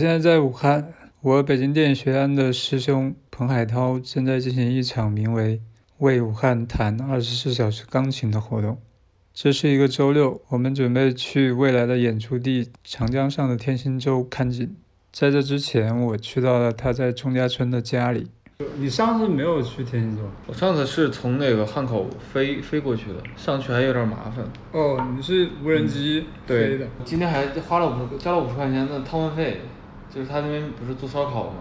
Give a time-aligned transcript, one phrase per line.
[0.00, 5.60] 我现在在武汉，我北京电影学院的师兄彭海涛正在进行一场名为
[6.00, 8.78] “为武汉弹二十四小时钢琴”的活动。
[9.34, 14.74] 这是一个周六，我们准备去未来的演出地长江上的天心洲看景。
[15.12, 18.30] 在这之前，我去到了他在钟家村的家里。
[18.78, 20.22] 你上次没有去天心洲？
[20.46, 24.42] 我上次是从那个汉口飞飞过去的，上去还有点麻烦。
[24.72, 26.86] 哦，你是无人机飞的？
[27.04, 29.60] 今天还花了五交了五十块钱的摊位费，
[30.14, 31.54] 就是他那边不是做烧烤吗？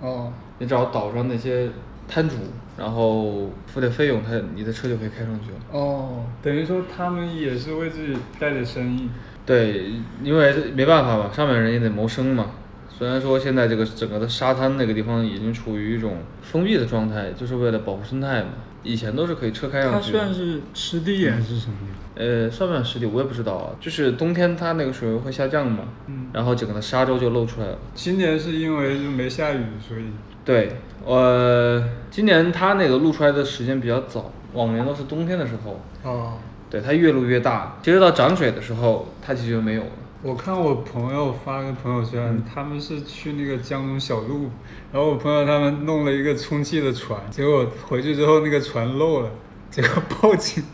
[0.00, 1.68] 哦，你找岛上那些
[2.06, 2.36] 摊主，
[2.78, 5.56] 然后付点费用，他你的车就可以开上去了。
[5.72, 9.08] 哦，等于说他们也是为自己带点生意。
[9.44, 12.50] 对，因为没办法嘛，上面人也得谋生嘛。
[12.88, 18.48] 虽然说现在这个整个的沙滩那个地方已经处于一种封闭的状态，就是为了保护生态嘛。
[18.86, 20.12] 以前都是可以车开上去。
[20.12, 21.76] 它算是湿地还是什么？
[22.14, 23.76] 呃，算不算湿地我也不知道啊。
[23.80, 27.78] 就是冬天它那个水位会下降嘛，嗯，然后整个的沙洲就露出来了。
[27.94, 30.04] 今年是因为就没下雨，所以。
[30.44, 35.82] 对，呃，今年它那个露出来的时间比较早，往年都是冬天的时候。
[36.02, 36.38] 哦。
[36.68, 39.88] 对，它越露越大，其实到涨水的时候，它其实就没有了。
[40.22, 44.50] 我看我朋友发个朋友圈，他们是去那个江中小路，
[44.92, 49.30] 然后我朋友他们弄了一个充气的船，结果回去之后那个船漏了，
[49.70, 50.64] 结果报警，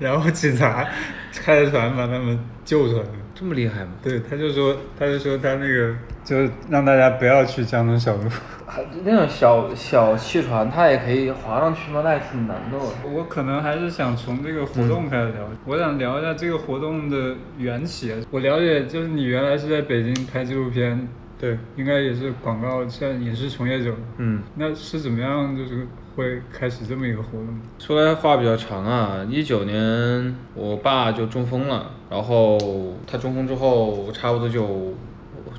[0.00, 0.88] 然后警察
[1.32, 3.21] 开着船把他们救出来了。
[3.42, 3.90] 这么厉害吗？
[4.00, 5.92] 对，他就说，他就说他那个
[6.22, 8.22] 就让大家不要去江东小路。
[9.04, 12.02] 那种小小汽船，它也可以划上去吗？
[12.04, 12.78] 那也挺难的。
[13.04, 18.14] 我可能还是想从这个活动开始聊，我想聊一下这个活动的缘起。
[18.30, 23.92] 我了解，就是你原来是在北京拍纪录片，对，应该也是广告，像影视从业者。
[24.18, 25.84] 嗯，那是怎么样，就是
[26.14, 27.48] 会开始这么一个活动？
[27.78, 32.58] 说来话比较长啊，一九年我爸就中风了，然后
[33.06, 34.94] 他中风之后，差不多就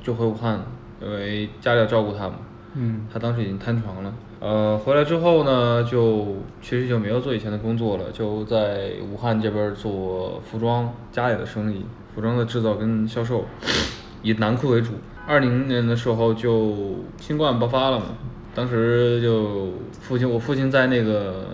[0.04, 0.66] 就回武汉了，
[1.02, 2.36] 因为家里要照顾他嘛。
[2.76, 4.14] 嗯，他当时已经瘫床了。
[4.40, 13.46] 呃，回来之后呢，就其实就没有做以前的工作了，就在武汉这边做服装家里的生意，服装的制造跟销售，
[14.22, 14.92] 以男裤为主。
[15.26, 18.08] 二零年的时候就新冠爆发了嘛，
[18.56, 21.48] 当时就父亲，我父亲在那个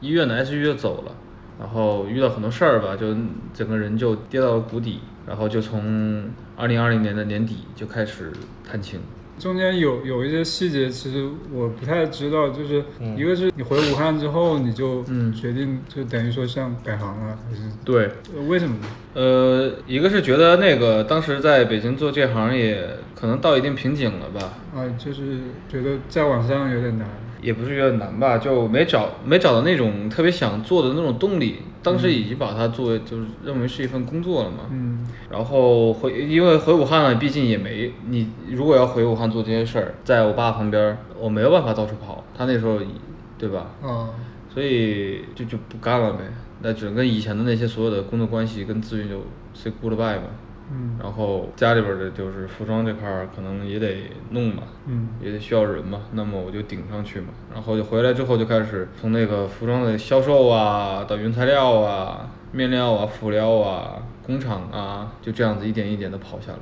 [0.00, 1.12] 医院的 ICU 就走了，
[1.58, 3.16] 然后遇到很多事儿吧，就
[3.52, 8.32] 整个人就跌到了谷底，然后就从二零二零年的年底就开始
[8.64, 9.00] 探亲。
[9.38, 12.82] 中间有有一些细节，其实我不太知道，就是
[13.16, 18.10] 一个是你回武汉之后，你就决定就等于说像改行了，还是对？
[18.48, 18.86] 为什么呢？
[19.14, 24.58] 呃，一个是觉得那个当时在北京做这行也可能到一定瓶颈了吧？
[24.74, 25.38] 啊，就是
[25.68, 27.08] 觉得再往上有点难。
[27.40, 31.58] 也不是有点难吧，就没找没找到那种特别想做的那种动力。
[31.82, 34.58] 当时已经把它作为就是认为是一份工作了嘛。
[34.70, 35.06] 嗯。
[35.30, 42.24] 然后回，因为回武汉了，毕竟也没你如果要回武汉做这些事儿，在我爸旁边，我没有办法到处跑。
[42.36, 42.78] 他那时候，
[43.38, 43.66] 对吧？
[43.82, 44.10] 啊。
[44.52, 46.20] 所以就就不干了呗。
[46.60, 49.20] 那只能跟以前的那些所有的工作关系跟资源就
[49.54, 50.24] say goodbye 嘛。
[50.70, 66.58] 嗯，然后家里边的就是服装这块儿可能也得弄嘛，嗯，也得需要人嘛，那么我就顶上去嘛，然后就回来之后就开始从那个服装的销售啊，到原材料啊、面料啊、辅料啊、工厂啊，就这样子一点一点的跑下来。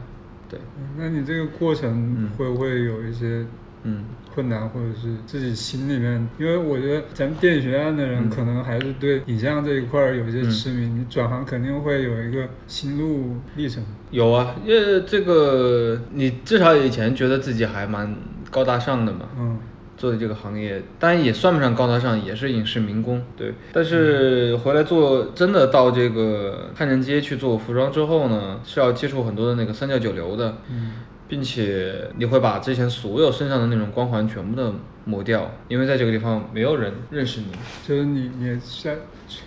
[0.49, 0.61] 对，
[0.97, 3.45] 那你这个过程会不会有一些？
[3.89, 4.05] 嗯，
[4.35, 13.85] 困难或者是自己心里面，因为我觉得咱们电影学院的人可能还是对影像这一块儿有一些痴迷，你转行肯定会有一个心路历程。
[14.11, 18.15] 有啊，因为这个你至少以前觉得自己还蛮
[18.51, 19.29] 高大上的嘛。
[19.39, 19.59] 嗯。
[19.97, 23.23] 做的这个行业，当然也算不上高大上，也是影视民工。
[23.35, 30.59] 对，但是回来做真的到这个汉人街去做服装之后呢，是要接触很多的那个三教九流的。
[30.71, 30.93] 嗯。
[31.29, 34.73] 并且你会把之前所有身上的那种光环全部的
[35.07, 37.47] 抹掉，因为在这个地方没有人认识你，
[37.85, 38.97] 就是你你在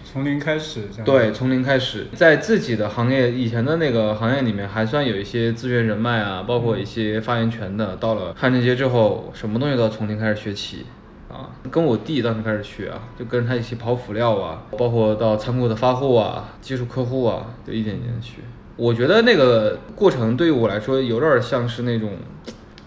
[0.04, 7.96] 从零开始，对，从零开始，在自己的行业以前的那个行业里面还算有一些资源人脉啊，包括一些发言权的。
[7.98, 10.86] 到了汉正街之后，什么东西都要从零开始学起
[11.30, 18.38] 啊，跟我弟当时开始学啊，就跟着他一起跑辅料啊，包括到仓库的发货啊，接触客户啊，就一点一点的学。
[18.76, 22.14] 我觉得那个过程对于我来说有点像是那种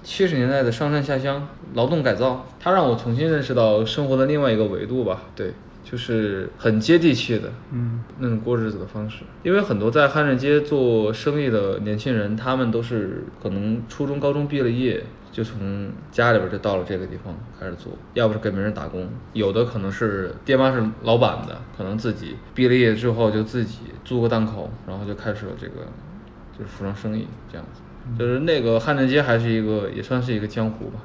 [0.03, 5.23] 七十年代的上山下乡劳动改造，它让我重新认识到生活的另外一个维度吧。
[5.37, 5.53] 对，
[5.83, 9.25] 就是很接地气的，嗯，那种过日子的方式。
[9.43, 15.05] 因为很多在汉正街做生意的年轻人，他们都是可能初中、高中毕了业。
[15.33, 25.87] 就从家里边就到了这个地方开始做，要不是给别人打工，有的可能是爹妈是老板的，可能自己毕了业之后就自己租个档口，然后就开始了这个
[26.53, 27.81] 就是服装生意这样子。
[28.19, 31.01] 就是那个汉正街还是一个也算是一个江湖吧，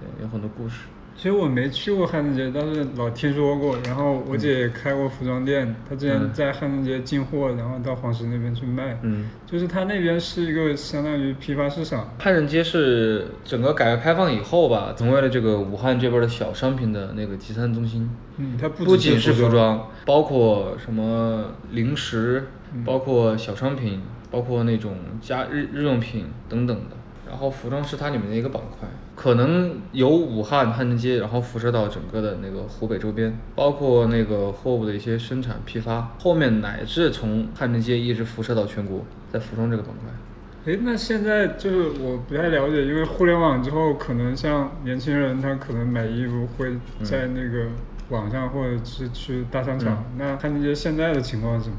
[0.00, 0.80] 对有很多故事。
[1.18, 3.76] 其实我没去过汉正街，但是老听说过。
[3.84, 8.96] 然后我姐也开过服装店，她之前嗯在汉正街进货，然后到黄石那边去卖。
[9.02, 12.14] 嗯，就是它那边是一个相当于批发市场。
[12.20, 18.08] 汉正街是整个改革开放以后吧，成为了这个武汉这边的小商品的那个集散中心。
[18.36, 22.46] 嗯，它不不仅是是服装，包括什么零食，
[22.86, 24.00] 包括小商品，
[24.30, 26.96] 包括那种家日日用品等等的。
[27.28, 40.72] 然后服装是它里面的一个板块，可能由武汉汉正街，然后辐射到整个的那个湖北周边，包括那个货物的一些生产批发，后面乃至从汉正街一直辐射到全国，在服装这个板块。
[40.72, 47.68] 诶，那现在就是我不太了解，因为互联网之后，可能像年轻人他可能买衣服会在那个
[48.10, 50.04] 网上，或者是去大商场。
[50.18, 51.78] 那汉正街现在的情况是怎么？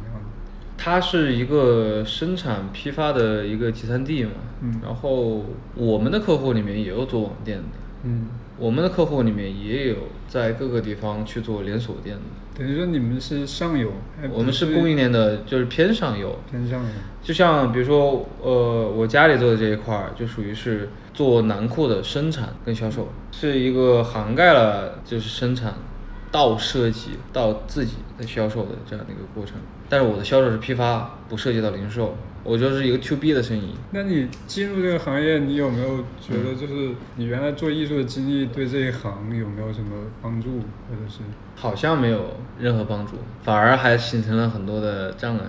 [0.81, 4.31] 它是一个生产批发的一个集散地嘛，
[4.61, 5.43] 嗯然后
[5.75, 7.63] 我们的客户里面也有做网店的，
[8.03, 8.27] 嗯，
[8.57, 9.95] 我们的客户里面也有
[10.29, 12.21] 在各个地方去做连锁店的。
[12.57, 13.91] 等于说你们是上游，
[14.31, 16.39] 我们是供应链的，就是偏上游。
[16.49, 16.89] 偏上游。
[17.21, 25.73] 就像比如说，呃，我家里做的这一块儿，就属于是做男裤的生产跟销售，是一个涵盖了就是生产
[26.31, 29.55] 到设计到自己的销售的这样的一个过程。
[29.87, 33.73] 但是我的销售是批发，不涉及到零售，我就是一个 to B 的生意。
[33.91, 41.19] 那你进入这个行业，你有没有觉嗯得就是你原来做艺术的经历对这一行有没有什么帮助，或者是？
[41.55, 45.43] 好像没有任何帮助，反而还形成了很多的障碍。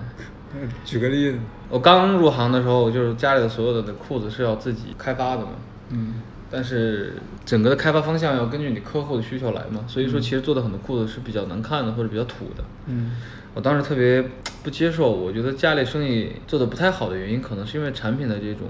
[0.83, 1.37] 举个例子，
[1.69, 5.51] 我刚入行的时候，就是家里的所有的裤子是要自己开发的嘛，
[5.91, 6.15] 嗯
[6.51, 7.13] 但是
[7.45, 12.63] 整个的开发方向要根据你客户的需求来嘛，所以说其实做的很多裤子是比较难看的或者比较土的。
[12.87, 13.13] 嗯
[13.53, 14.23] 我当时特别
[14.63, 18.69] 不接受，我觉得家里生意做的不太好的原因，可能是因为产品的这种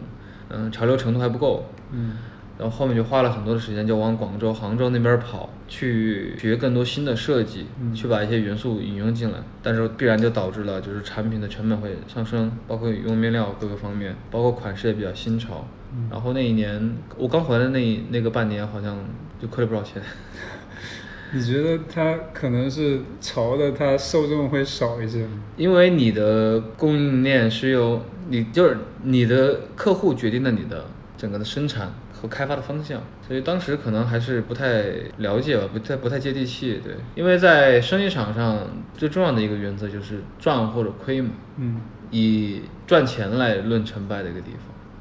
[0.49, 1.71] 嗯潮流程度还不够。
[1.91, 2.17] 嗯
[2.57, 9.39] 然后后面就花了很多的时间，就往广州、杭州那边跑，去学更多新的设计，嗯去把一些元素引用进来。
[9.63, 15.65] 但是必然就导致了就是产品的成本会上升，包括用面料各个方面，包括款式也比较新潮。
[15.93, 18.97] 嗯然后那一年我刚回来的那那个半年，好像
[19.41, 20.01] 就亏了不少钱。
[21.33, 25.39] 你觉得它可能是潮的，它受众会少一些吗？
[25.55, 30.85] 因为你的供应链是由你就是你的客户决定了你的
[31.17, 34.83] 整个的生产和开发的方向，所以当时可能还是不太
[35.17, 36.79] 了解吧，不太不太接地气。
[36.83, 38.59] 对，因为在生意场上
[38.95, 44.59] 最重要的一个原则就是赚或者亏嘛，嗯以赚钱来论成败的一个地方。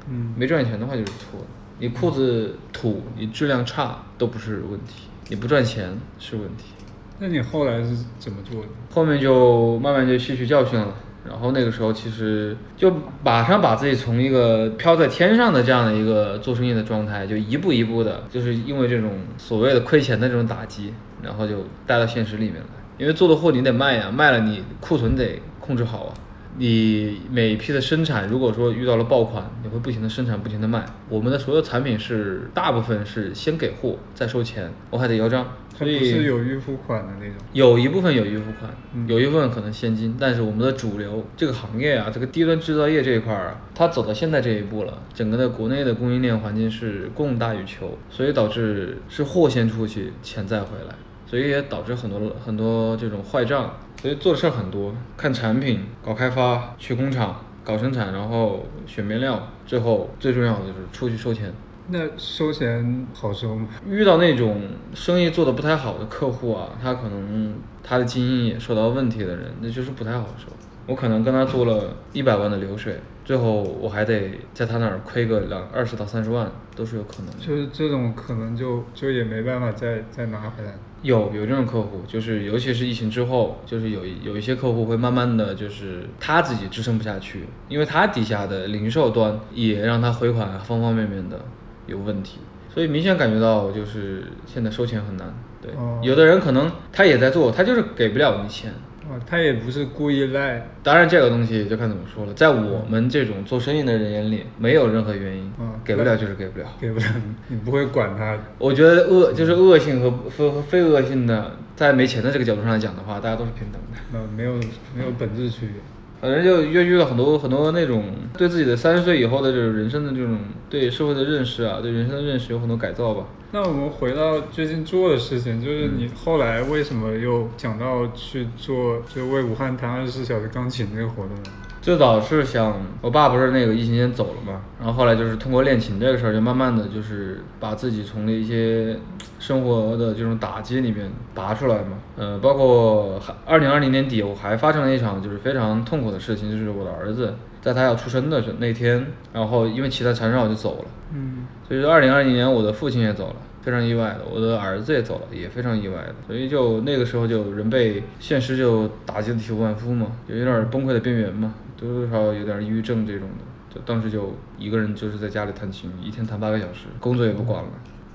[0.09, 1.45] 嗯没赚钱的话就是错的。
[1.77, 6.73] 你裤子土，你质量差都不是问题，你不赚钱是问题。
[7.19, 8.67] 那你后来是怎么做的？
[8.91, 10.95] 后面就慢慢就吸取教训了，
[11.27, 12.91] 然后那个时候其实就
[13.23, 22.67] 马上把自己从一个飘在天上的这样的一个做生意的状态，就一步一步的，就是因为这种所谓的亏钱的这种打击，然后就带到现实里面来。
[22.97, 26.13] 因为做的货你得卖呀，卖了你库存得控制好啊。
[26.57, 30.85] 你每一批的生产，如果说遇到了爆款，你会不停的生产，不停的卖。
[31.09, 37.35] 我们的所有产品是大部分是先给货再收钱，我还得要账，它不所以是有预付款的那种。
[37.53, 50.95] 有一部分有预付款，嗯有一部分可能现金，但是我们的主流这个行业啊，这个低端制造业这一块儿啊，它走到现在这一步了，整个的国内的供应链环境是供大于求，所以导致是货先出去，钱再回来，
[51.31, 61.53] 所以也导致很多很多这种坏账，所以做的事儿很多，看产品、搞开发、去工厂、搞生产，然后选面料，最后最重要的就是出去收钱。
[61.87, 63.69] 那收钱好收吗？
[63.87, 64.61] 遇到那种
[64.93, 70.51] 生意做得不太好的客户啊，他可能他的经营也受到问题的人，那就是不太好收。
[70.85, 77.39] 我可能跟他做了一百万的流水，最后我还得在他那儿亏个两二十到三十万，都是有可能的。
[77.39, 80.73] 就是这种可能就就也没办法再再拿回来。
[81.01, 91.43] 有有这种客户，就是尤其是疫情之后，就是有一有一些客户会慢慢的就是他自己支撑不下去，因为他底下的零售端也让他回款方方面面的
[91.87, 92.39] 有问题，
[92.69, 95.33] 所以明显感觉到就是现在收钱很难。
[95.61, 98.73] 对，哦有的人可能他也在做，他就是给不了你钱。
[99.09, 100.65] 哦，他也不是故意赖。
[100.83, 106.65] 当然这个东西就看怎么说了，在我们这种做生意的人眼里，没有任何原因，嗯给不了就是给不了。
[106.79, 107.05] 给不了
[107.49, 108.37] 你，不会管他。
[108.57, 113.97] 我觉得恶就是恶性和和和非恶性的，在没钱的这个角度上来讲的话，大家都是平等的。
[114.13, 114.53] 嗯没有
[114.95, 115.81] 没有本质区别。
[116.21, 118.03] 反正就越遇到很多很多那种
[118.37, 120.37] 对自己的三十岁以后的这种人生的这种
[120.69, 123.25] 对社会的认识啊，对人生的认识有很多改造吧。
[123.51, 131.43] 那我们回到最近做的事情，就是你后来为什么又想到去做，就为武汉弹二十四小时钢琴这个活动呢？
[131.81, 138.95] 最早是想，我爸不是那个疫情间走了嘛，然后后来就是通过练琴这个事儿，就慢慢的就是把自己从一些
[139.39, 141.97] 生活的这种打击里面拔出来嘛。
[142.15, 150.85] 呃，包括二零二零年底，我还发生了一场就是非常痛苦的事情，就是我的儿子在他要出生的那天，然后因为脐带缠绕就走了。
[151.15, 153.35] 嗯，所以说二零二零年我的父亲也走了。
[153.61, 167.69] 非常意外的，我的儿子也走了，也非常意外的，所以就那个时候就人被现实就打击的体无完肤嘛，就有点崩溃的边缘嘛，多多少少有点抑郁症这种的，就当时就一个人就是在家里弹琴，一天弹八个小时，工作也不管了，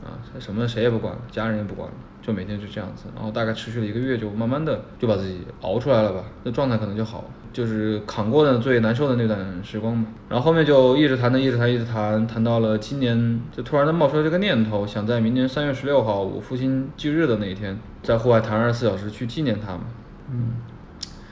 [0.06, 1.94] 啊，什么谁也不管了，家人也不管了。
[2.22, 10.06] 就每天就这样子，然后大概持续了一个月，就慢慢的就把自己熬出来了吧，那状态可能就好了，就是扛过的最难受的那段时光嘛。
[10.28, 19.84] 然后后面就一直谈的，一直谈，一直谈，谈到了今年，就突然的冒出来这个念头，想在明年三月十六号我父亲忌日的那一天，在户外谈二十四小时去纪念他嘛。
[20.28, 20.50] 嗯。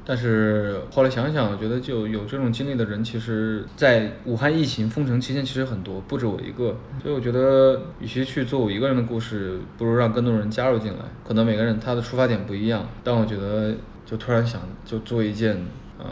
[0.06, 6.76] 但是后来想想，我觉得就有这种经历的人，其实，在武汉疫情封城期间，其实很多，不止我一个。
[7.02, 10.98] 所以我觉得，与其去做我一个人的故事，不如让更多人加入进来。
[11.26, 15.56] 可能每个人他的出发点不一样，但我觉得，就突然想，就做一件，
[15.98, 16.04] 呃，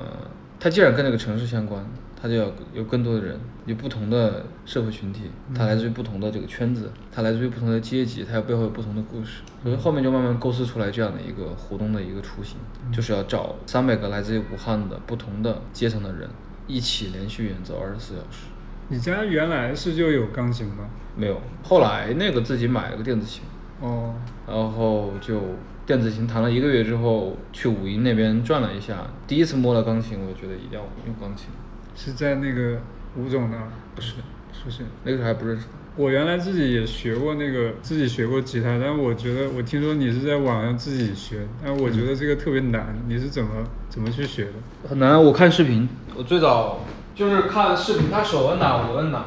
[0.58, 1.86] 它既然跟那个城市相关。
[2.22, 3.36] 他就要有更多的人，
[3.66, 12.58] 有不同的社会群体，他来自于不同的这个圈子，他来自于不同的阶级，他有背后有不同的故事，所以后面就慢慢构思出来这样的一个活动的一个雏形，
[12.92, 16.30] 就是要找三百个来自于武汉的不同的阶层的人，
[16.68, 18.46] 一起连续演奏二十四小时。
[18.88, 20.88] 你家原来是就有钢琴吗？
[21.16, 23.42] 没有，后来那个自己买了个电子琴。
[23.80, 24.14] 哦。
[24.46, 25.40] 然后就
[25.84, 31.48] 电子琴弹了一个月之后，去武营那边转了一下，第一次摸了钢琴，我觉得一定要用钢琴。
[31.94, 32.80] 是在那个
[33.16, 33.56] 吴总那？
[33.94, 34.14] 不是，
[34.64, 35.66] 不是，那个时候还不认识。
[35.94, 42.96] 我原来自己也学过那个，自己学过吉他，但我觉得我听说你是在网上自己学，但我觉得这个特别难。
[43.06, 43.50] 你是怎么
[43.90, 44.88] 怎么去学的？
[44.88, 45.86] 很难，我看视频。
[46.16, 46.80] 我最早
[47.14, 49.18] 就是看视频，他手摁哪我就摁哪，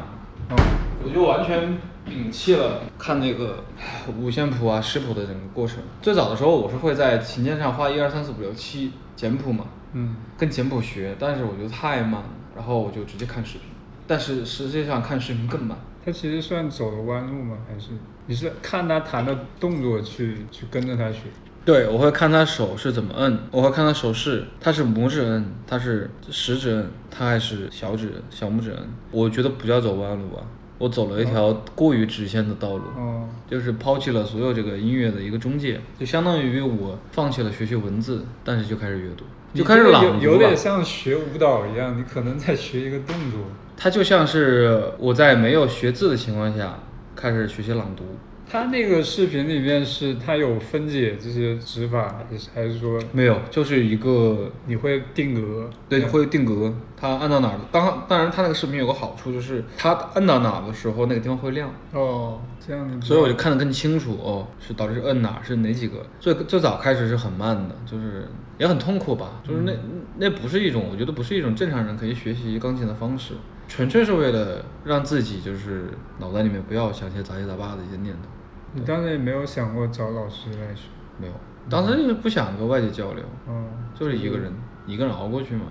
[0.49, 0.55] 哦，
[1.03, 3.63] 我就完全摒弃了看那个
[4.19, 5.77] 五线谱啊、识谱的整个过程。
[6.01, 12.29] 最早的时候，我是会在琴键上画一二三四五六七简谱嘛，嗯，跟简谱学，但是我觉得太慢了。
[12.55, 13.67] 然后我就直接看视频，
[14.07, 15.77] 但是实际上看视频更慢。
[16.05, 17.57] 他其实算走了弯路吗？
[17.67, 17.89] 还是
[18.27, 21.21] 你是看他弹的动作去去跟着他学？
[21.65, 28.87] 对，我会看他手是怎么摁，我会看他手势，他是拇指摁，他是食指摁，他还是小指小拇指摁。
[29.09, 30.43] 我觉得不叫走弯路吧，
[30.77, 39.25] 我走了一条过于直线的道路，哦，就是抛弃了所有这个音乐的一个中介，就相当于我放弃了学习文字，但是就开始阅读。
[39.55, 43.39] 就开始朗读有点像学舞蹈一样，你可能在学一个动作。
[43.77, 46.79] 它就像是我在没有学字的情况下
[47.15, 48.03] 开始学习朗读。
[48.49, 53.39] 他那个视频里面是，他有分解这些指法，还是还是说没有？
[53.49, 56.73] 就是一个你会定格，对，你会定格。
[56.95, 57.59] 他按到哪儿？
[57.71, 61.69] 当当然，他那个视频有个好处，就是他按到哪的时候，那个地方会亮。
[61.91, 63.05] 哦，这样的。
[63.05, 64.17] 所以我就看得更清楚。
[64.23, 66.05] 哦，是导致摁哪是哪几个？
[66.19, 69.41] 最最早开始是很慢的，就是也很痛苦吧。
[69.43, 69.73] 就是那
[70.17, 73.33] 那不是一种，我觉得不是一种正常人可以学习钢琴的方式。
[73.67, 78.29] 纯粹是为了让自己就是脑袋里面不要想些杂七杂八的一些念头。
[78.75, 80.89] 你当时也没有想过找老师来学？
[81.17, 81.33] 没有，
[81.69, 83.65] 当时就是不想跟外界交流，嗯，
[83.97, 84.51] 就是一个人
[84.85, 85.63] 一个人熬过去嘛，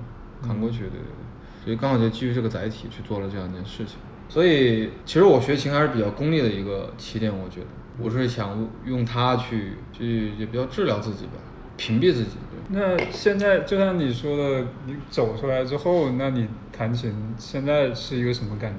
[0.42, 1.62] 扛过去，对对对。
[1.62, 3.98] 所以刚好就基于这个载体去做了这样一件事情。
[4.28, 7.66] 所以其实我学琴还是比较功利的一个起点，我觉得
[7.98, 11.32] 我是想用它去去也比较治疗自己吧，
[11.76, 12.30] 屏蔽自己。
[12.70, 18.78] 那现在就像你说的，你走出来之后，那你弹琴现在是一个什么感觉？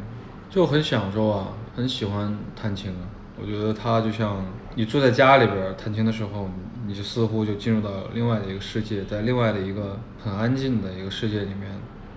[0.50, 3.06] 就很享受啊，很喜欢弹琴啊。
[3.40, 6.50] 我觉得它就像你坐在家里边弹琴的时候，
[6.88, 11.70] 你就似乎就进入到另外的一个世界，在另外的一个很安静的一个世界里面，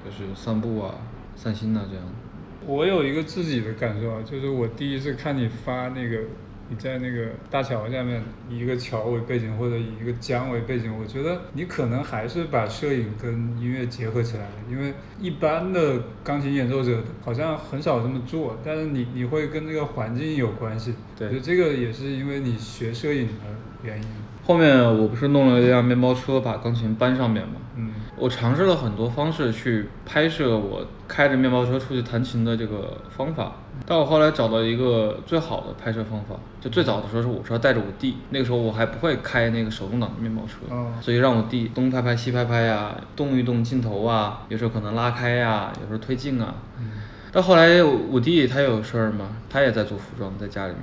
[0.04, 0.94] 就是散步啊、
[1.36, 2.04] 散心啊这样。
[2.66, 6.18] 我有一个自己的感受啊，就是我第一次看你发那个。
[6.68, 23.44] 你在那个大桥下面，以一个桥为背景，或者以一个江为背景，我觉得你可能还是把摄影跟音乐结合起来了，因为一般的钢琴演奏者好像很少这么做，但是你你会跟这个环境有关系，对，就这个也是因为你学摄影的
[23.82, 24.08] 原因。
[24.44, 27.54] 后面我不是弄了一辆面包车，把钢琴搬上面嘛。
[27.76, 27.90] 嗯。
[28.16, 33.52] 我尝试了很多方式去拍摄我开着面包车出去弹琴的这个方法，
[33.86, 36.36] 但我后来找到一个最好的拍摄方法。
[36.60, 46.54] 就最早的时候是我是要带着我弟，那个时候我还不会开那个手动挡的面包车，所以让我弟东拍拍西拍拍呀，动一动镜头啊，有时候可能拉开呀，有时候推进啊。
[47.30, 50.82] 到后来我弟他有事儿嘛，他也在做服装，在家里面。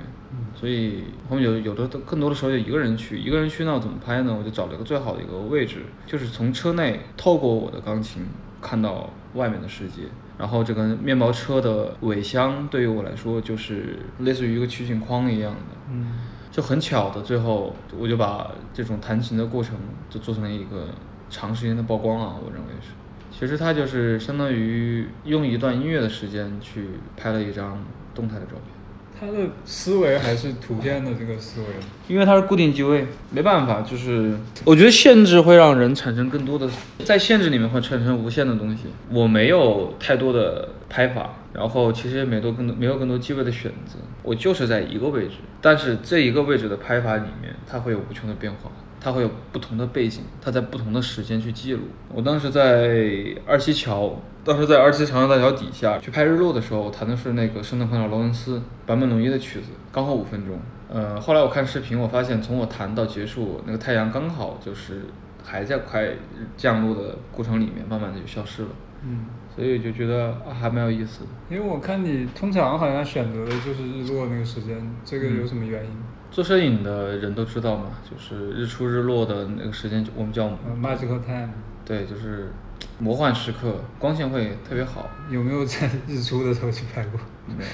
[0.58, 4.34] 所以后面有有的更多的时候就一个人去，一个人去那怎么拍呢？
[4.34, 8.26] 我就找了一个最好的一个位置，就是从车内透过我的钢琴
[8.62, 10.04] 看到外面的世界。
[10.38, 16.18] 然后这个面包车的尾箱对于我来说就是类似于一个取景框一样的，嗯，
[16.50, 19.76] 就很巧的，最后我就把这种弹琴的过程
[20.10, 20.88] 就做成了一个
[21.30, 22.88] 长时间的曝光啊，我认为是。
[23.30, 27.82] 其实它就是相当于用一段音乐的时间去拍了一张
[28.14, 28.75] 动态的照片。
[29.18, 29.32] 他的
[29.64, 31.66] 思维还是图片的这个思维，
[32.06, 36.68] 因为它是固定机位，没办法，就是我觉得限制会让人产生更多的，
[37.04, 38.84] 在限制里面会产生无限的东西。
[39.10, 48.70] 我没有太多的拍法，然后其实也没多更多没有更多机位的选择，我就是在一个位置，但是这一个位置的拍法里面，它会有无穷的变化。
[49.06, 51.82] 它会有不同的背景，它在不同的时间去记录。
[52.12, 60.58] 我当时在二七桥，当时在二七长江大桥底下去拍日落的时候，弹的是那个圣诞快乐劳伦斯坂本龙一的曲子，刚好五分钟。
[60.88, 65.02] 呃，后来我看视频，我发现从我弹到结束，那个太阳刚好就是
[65.44, 66.08] 还在快
[66.56, 68.68] 降落的过程里面，慢慢的就消失了。
[69.04, 71.30] 嗯，所以就觉得啊，还蛮有意思的。
[71.48, 75.90] 因为我看你通常好像选择的就是日落那个时间，这个有什么原因？
[76.30, 81.48] 做摄影的人都知道嘛，就是日出日落的那个时间，我们叫呃 magical time。
[81.84, 82.52] 对，就是
[82.98, 85.08] 魔幻时刻，光线会特别好。
[85.30, 87.20] 有没有在日出的时候去拍过？
[87.46, 87.70] 没有，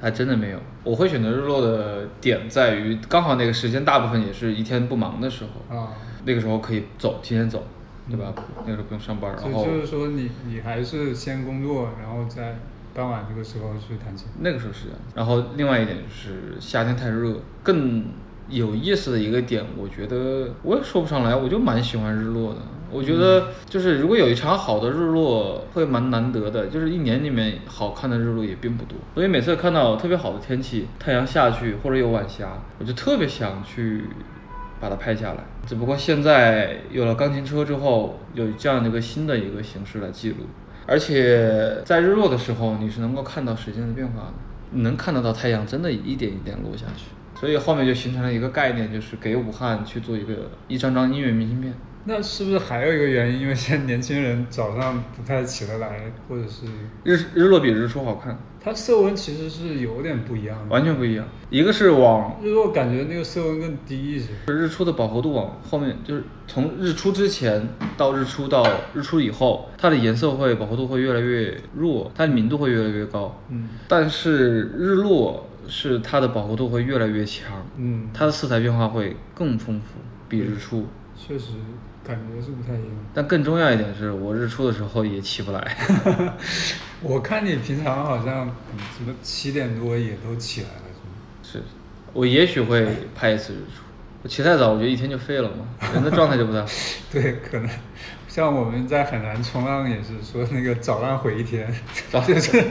[0.00, 0.58] 还真的没有。
[0.82, 5.88] 我会选择日落的点在于，刚好那个时间大部分也是一天不忙的时候，啊，
[6.26, 7.64] 那个时候可以走，提前走，
[8.08, 8.34] 对吧？
[8.66, 12.58] 那个时候不用上班，然后就是说你你还是先工作，然后在
[12.94, 14.28] 傍晚这个时候去弹琴。
[14.40, 14.88] 那个时候是。
[15.14, 18.04] 然后另外一点就是夏天太热，更
[18.48, 22.60] 有意思的一个点，我觉得我也说不上来，我就蛮喜欢日落的。
[22.92, 26.68] 我觉得就是如果有一场好的日落，会蛮难得的。
[26.68, 34.04] 就是一年里面好看的日落也并不多，所以每次看到特别好的天气，太阳下去或者有晚霞，我就特别想去
[34.84, 35.38] 把它拍下来。
[35.66, 40.44] 只不过现在有了钢琴车之后，有这样的一个新的一个形式来记录。
[40.86, 44.34] 而且在日落的时候，你是能够看到时间的变化的，
[44.72, 47.06] 你能看得到太阳真的一点一点落下去。
[47.40, 51.72] 所以后面就形成了一个概念，就是给武汉去做一个一张张音乐明信片。
[52.06, 53.40] 那是不是还有一个原因？
[53.40, 56.66] 因为现在年轻人早上不太起得来，或者是
[57.02, 60.64] 日日落比日出好看，它色温其实是有点不一样的。
[60.68, 61.26] 完全不一样。
[61.48, 64.28] 一个是往日落感觉那个色温更低一些。
[64.46, 73.40] 日出的饱和度往后面，就是从日出之前到日出到日出以后，它的颜色会饱和度会越来越弱，它的明度会越来越高。
[73.48, 80.86] 嗯但是日落是它的饱和度会越来越强，嗯，它的色彩变化会更丰富，比日出。
[81.16, 81.52] 确实
[82.06, 82.90] 感觉是不太一样。
[83.14, 85.76] 但更重要一点是我日出的时候也起不来。
[87.00, 90.74] 我看你平常好像嗯什么七点多也都起来了，
[91.42, 91.62] 是吗？
[91.62, 91.62] 是，
[92.12, 93.82] 我也许会拍一次日出。
[94.22, 96.66] 我起太早，我觉得一天就废了嘛，人的状态就不太好。
[97.12, 97.68] 对，可能
[98.34, 101.72] 像我们在海南冲浪也是说那个早浪毁一天，
[102.10, 102.64] 早就是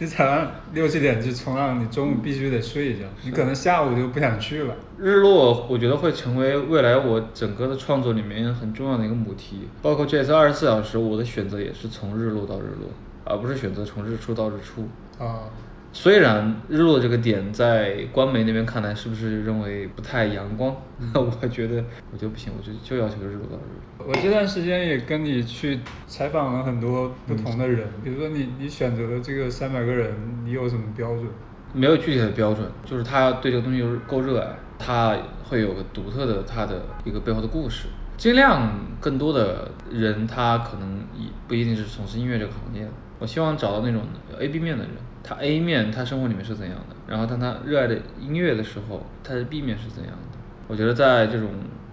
[0.00, 4.74] 你早上六七点去冲浪，你中午必须得睡一觉，你可能下午就不想去了。
[4.98, 9.68] 日落，我觉得会成为未来我整个的创作里面很重要的一个母题。
[9.80, 12.90] 包括这次二十四小时，我的选择也是从日落到日落，
[13.22, 14.88] 而不是选择从日出到日出。
[15.24, 15.44] 啊，
[15.92, 20.76] 虽然日落这个点在官媒那边看来是不是认为不太阳光，
[21.14, 24.06] 我觉得我就不行，我就就要求日落到日落。
[24.06, 31.26] 我这段时间也跟你去采访了很多不同的人，比如说你你选择的这个三百个人，你有什么标准？
[31.72, 37.88] 没有具体的标准，就是他对这个东西就是够热爱，他会有个独特的他的一个背后的故事。
[38.16, 42.90] 尽量更多的人，他可能一不一定是从事音乐这个行业的。
[43.18, 44.02] 我希望找到那种
[44.38, 44.92] A B 面的人，
[45.28, 50.38] 他 A 面他生活里面是怎样的，然后当他热爱的音乐的时候，他的 B 面是怎样的。
[50.66, 51.50] 我觉得在这种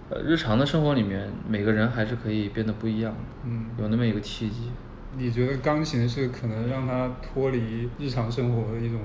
[0.08, 4.70] 呃日常的生活里面，每个人还是可以变得不一样的，嗯，有那么一个契机。
[5.18, 9.00] 你觉得钢琴是可能让他脱离日常生活的一种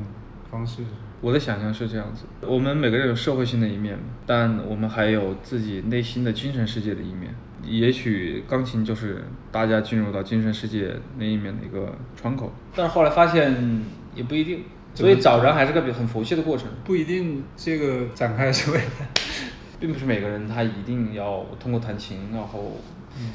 [0.49, 0.83] 方式？
[1.19, 7.35] 我的想象是这样子：我们每个人有社会性的一面，但我们还有自己内心的精神世界的一面。
[7.63, 13.83] 也许钢琴就是大家进入到精神世界那一面的一个窗口，但是后来发现
[14.15, 18.91] 也不一定，所以找人还是个比很佛系的过程，不一定这个展开是为了，
[19.79, 22.77] 并不是每个人他一定要通过弹琴，然后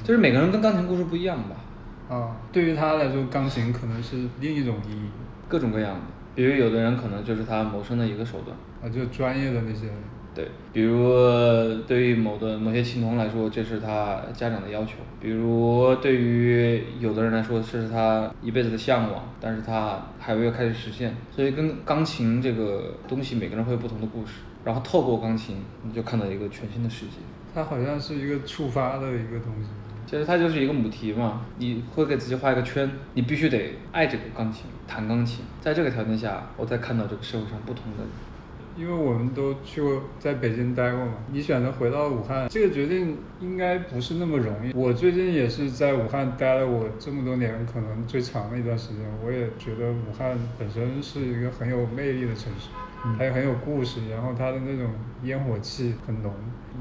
[0.05, 5.09] 就是每个人跟钢琴故事不一样吧，啊，对于他来说，钢琴可能是另一种意义。
[5.49, 6.01] 各种各样的。
[6.35, 9.87] 比如有的人可能就是他谋生的一个手段，啊，就专业的那些，
[10.37, 21.17] 对，比如对于某的某些琴童来说，这是他家长的要求；比如对于有的人来说，这是他一辈子的向往，但是他还没有开始实现。
[21.35, 24.33] 所以跟钢琴这个东西，每个人会有不同的故事。
[24.63, 27.13] 然后透过钢琴，你就看到一个全新的世界。
[27.55, 29.71] 它好像是一个触发的一个东西。
[30.07, 35.45] 其实它就是一个母题嘛，你会给自己画一个圈，你必须得爱这个钢琴，弹钢琴。
[35.63, 38.09] 在这个条件下，我才看到这个社会上不同的人。
[38.77, 44.73] 因为我们都去过在北京待过嘛，你选择回到武汉，这个决定应该不是那么容易。
[44.75, 48.99] 我最近也是在武汉待了我这么多年，可能最长的一段时间。
[49.25, 52.69] 我也觉得武汉本身是一个很有魅力的城市，
[53.19, 54.91] 它也很有故事，然后它的那种
[55.23, 56.33] 烟火气很浓。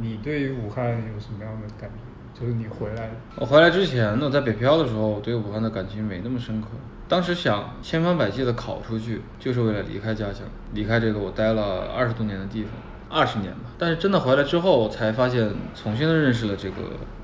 [0.02, 1.96] 你对于武汉有什么样的感觉？
[2.38, 6.68] 就是你回来，我回来之前呢，在北漂的时候，我对武汉的感情没那么深刻。
[7.08, 10.42] 当时想千方百计的考出去，就是为了离开家乡，
[10.74, 12.72] 离开这个我待了二十多年的地方，
[13.10, 13.72] 二十年吧。
[13.78, 16.78] 但是真的回来之后，才发现重新的认识了这个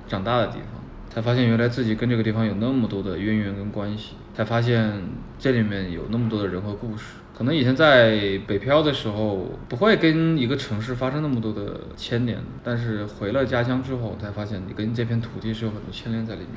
[0.08, 5.02] 长大的地方，才发现原来自己跟这个地方有那么多的渊源跟关系，才发现
[5.40, 7.16] 这里面有那么多的人和故事。
[7.36, 16.52] 可能以前在北漂的时候，不会跟一个城市发生那么多的牵连，但是回了家乡之后，才发现你跟这片土地是有很多牵连在里面。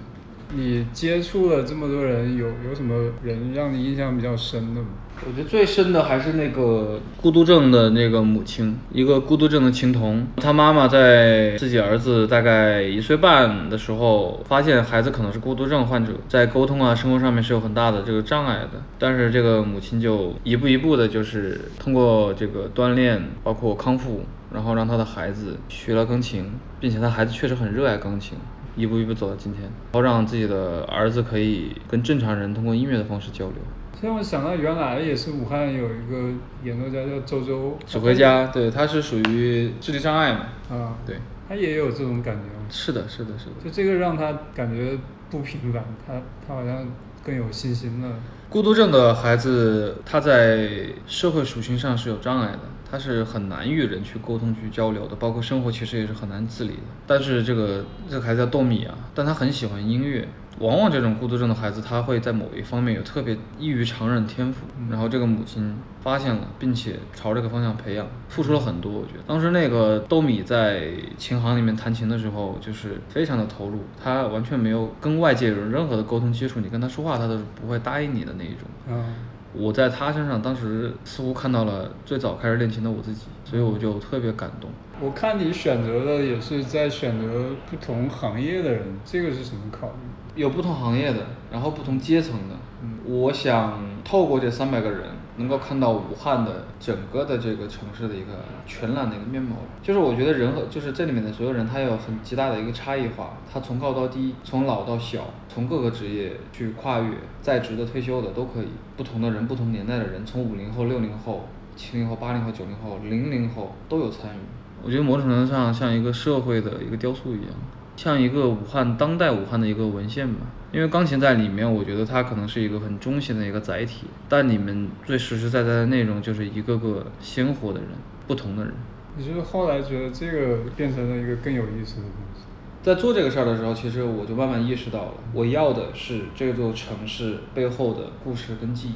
[0.55, 4.87] 你接触了这么多人，有有什么人让你印象比较深的吗？
[5.27, 10.27] 我觉得最深的还是那个孤独症的那个母亲，一个孤独症的青童。
[10.37, 18.83] 他妈妈在自己儿子大概一岁半的时候，发现孩子可能是孤独症患者，在沟通啊、生活上面是有很大的这个障碍的。
[18.99, 28.37] 但是这个母亲就一步一步的，就是通过这个锻炼，包括康复，然后让他的孩子学了钢琴，并且他孩子确实很热爱钢琴。
[28.77, 33.57] 一步一步走到今天，然后让自己的儿子可以跟正常人通过音乐的方式交流。
[34.03, 36.31] 让我想到原来也是武汉有一个
[36.63, 41.17] 演奏家叫周周，指挥家，对，他是属于智力障碍嘛，啊，对，
[41.49, 42.43] 他也有这种感觉。
[42.69, 43.53] 是的，是的，是的。
[43.65, 44.99] 就这个让他感觉
[45.31, 46.15] 不平凡，他
[46.47, 46.87] 他好像
[47.25, 48.17] 更有信心了。
[48.51, 52.61] 孤独症的孩子，他在社会属性上是有障碍的。
[52.91, 56.83] 他是很难与人去沟通、去交流的，包括生活其实也是很难自理的。
[57.07, 60.29] 但是这个这个孩子叫豆米啊，但他很喜欢音乐。
[60.61, 64.65] 往往这种孤独症的孩子，他会在某一方面有特别异于常人天赋。
[64.89, 68.93] 然后这个母亲发现了，并且朝这个方向培养，付出了很多。
[68.93, 78.69] 我觉得当时那个豆米在琴行里面弹琴的时候，就是非常的投入，他完全没有跟外界有任何的沟通接触，你跟他说话，他都是不会答应你的那一种。
[78.89, 79.13] 嗯。
[79.57, 84.69] 我在他身上，当时似乎看到了最早开始练琴的我自己，所以我就特别感动。
[85.01, 90.43] 我看你选择的也是在选择不同行业的人，这个是什么考虑？
[90.43, 91.21] 有不同行业的，
[91.53, 92.57] 然后不同阶层的。
[92.83, 95.03] 嗯，我想透过这三百个人，
[95.37, 99.57] 能够看到武汉的整个的这个城市的一个全览的一个面貌。
[99.83, 103.37] 就是我觉得人和就是这里面的所有人，他有很极大的一个差异化。
[103.53, 108.69] 他从高到低，从老到小，从各个职业去跨越，在职的、退休的都可以。
[108.97, 114.39] 不同的人，不同年代的人，从五零后、六零后、七零后、八零后、九零后、零零后都有参与。
[114.83, 117.51] 我觉得某种程度上像一个社会的一个雕塑一样。
[117.97, 120.41] 像一个武汉当代武汉的一个文献吧，
[120.73, 127.89] 因为钢琴在里面，我觉得它可能是一个很中性的一个载体，但你们最实实在在的内容就是一个个鲜活的人，
[128.27, 128.75] 不同的人。
[129.17, 132.43] 你就是后来觉得这个变成了一个更有意思的东西？
[132.83, 138.95] 在做这个事儿的时候，其实我就慢慢意识到了，我要的是这座城市背后的故事跟记忆，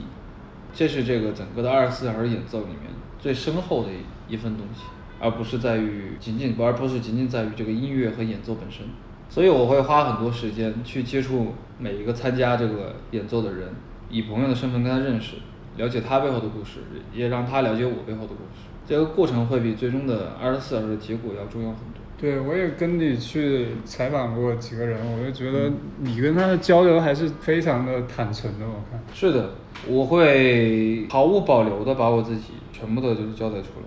[0.75, 3.91] 这是这个整个的二十四小时演奏里面最深厚的
[4.29, 4.83] 一份东西。
[5.21, 8.87] 而不是在于仅仅，而不是仅仅在于这个音乐和演奏本身，
[9.29, 13.69] 所以我会花很多时间去接触每一个参加这个演奏的人，
[14.11, 15.37] 以朋友的身份跟他认识，
[15.77, 16.81] 了解他背后的故事，
[17.15, 18.67] 也让他了解我背后的故事。
[18.87, 22.01] 这个过程会比最终的二十四小时的结果要重要很多。
[22.21, 28.67] 对，我也跟你去采访过几个人，我就觉得你跟他的交流还是非常的坦诚的。
[28.67, 29.51] 我看是的，
[29.87, 33.87] 我会毫无保留的把我自己全部的就是交代出来。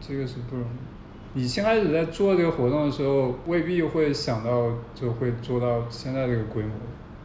[0.00, 0.68] 这个是不容易。
[1.40, 6.70] 你先开始在做这个活动的时候，未必会想到就会做到现在这个规模。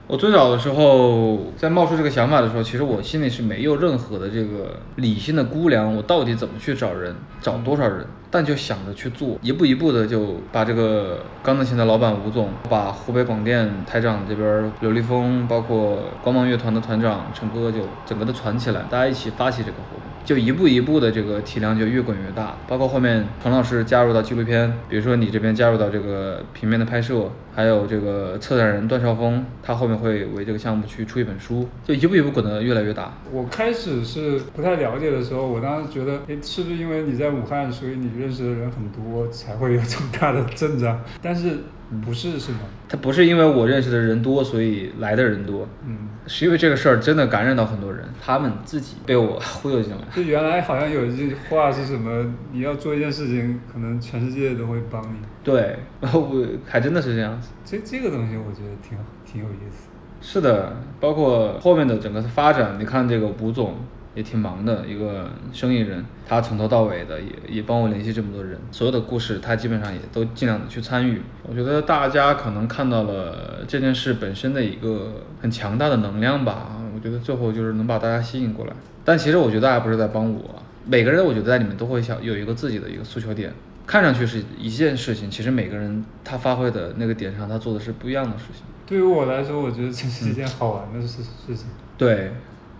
[0.05, 20.03] 我最早的时候在冒出这个想法的时候，其实我心里是没有任何的这个理性的估量，我到底怎么去找人，找多少人，但就想着去做，一步一步的就把这个钢德琴的老板吴总，把湖北广电台长这边刘立峰，包括光芒乐团的团长陈哥，就整个的传起来，大家一起发起这个活动。
[20.25, 33.13] 就一步一步的这个体量就越滚越大，包括后面彭老师加入到纪录片，比如说你这边加入到这个平面的拍摄，还有这个策展人段少峰，他后面会为这个项目去出一本书，就一步一步滚得越来越大。
[33.31, 40.99] 我开始是不太了解的时候，我当时觉得，哎，是不是因为你在武汉，所以你认识的人很多，才会有这么大的阵仗？
[41.21, 41.57] 但是
[42.05, 42.59] 不是是吗？
[42.89, 49.97] 他不是因为我认识的人多，所以来的人多，嗯，是因为这个事儿真的感染到很多人，他们自己被我 忽悠进来。
[50.15, 52.31] 就原来好像有一句话是什么？
[52.51, 55.17] 你要做一件事情，可能全世界都会帮你。
[55.43, 57.49] 对， 我还真的是这样子。
[57.65, 59.03] 这这个东西我觉得挺好，
[59.33, 59.87] 挺有意思。
[60.21, 63.75] 是的，包括后面的整个发展，你看这个吴总
[64.15, 71.21] 也挺忙的一个生意人，他从头到尾的也也帮我联系这么多人，所有的故事他基本上也都尽量的去参与。
[71.45, 78.73] 我觉得大家可能看到了这件事本身的一个很强大的能量吧，我觉得最后就是能把大家吸引过来。
[79.03, 80.39] 但其实我觉得大家不是在帮我，
[80.85, 83.51] 每个人我觉得在里面都会想有一个自己的一个诉求点，
[83.85, 88.63] 看上去是一件事情，其实每个人他发挥的那个点上，他做的是不一样的事情。
[88.85, 91.67] 对于我来说，我觉得这是一件好玩的事事情。
[91.97, 92.31] 对，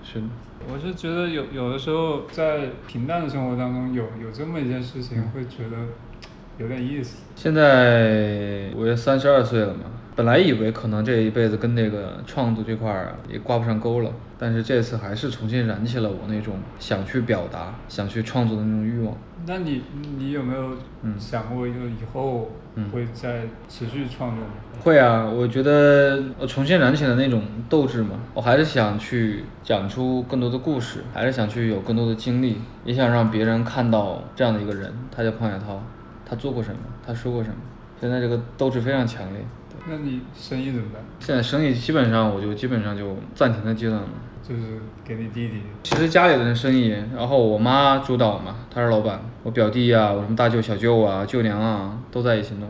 [0.04, 0.28] 是的。
[0.72, 5.78] 我是觉得有有的时候在平淡的生活当中有有这么一件事情，会觉得
[6.58, 7.18] 有点意思。
[7.36, 9.82] 现在我也三十二岁了嘛，
[10.16, 19.16] 本来以为可能这一辈子跟那个创作这块儿啊也挂不上钩了，但是这次还是重新燃起了我那种想去表达、想去创作的那种欲望。
[19.48, 19.82] 那你
[20.18, 24.54] 你有没有嗯想过，就以后嗯会再持续创作吗？
[24.80, 35.82] 会啊，我觉得我重新燃起了那种斗志嘛，我还是想去讲出更多的故事，还是想去有更多的经历，也想让别人看到这样的一个人，他叫庞海涛，
[36.24, 37.56] 他做过什么，他说过什么，
[38.00, 39.44] 现在这个斗志非常强烈。
[39.90, 41.04] 那你生意怎么办？
[41.20, 44.08] 现在生意基本上我就基本上就暂停的阶段了。
[44.48, 45.62] 就是给你弟弟。
[45.84, 52.70] 其实家里的人生意，然后我妈主导嘛，她是老板，我表弟啊，我什么大舅、小舅啊、舅娘啊，都在一起弄。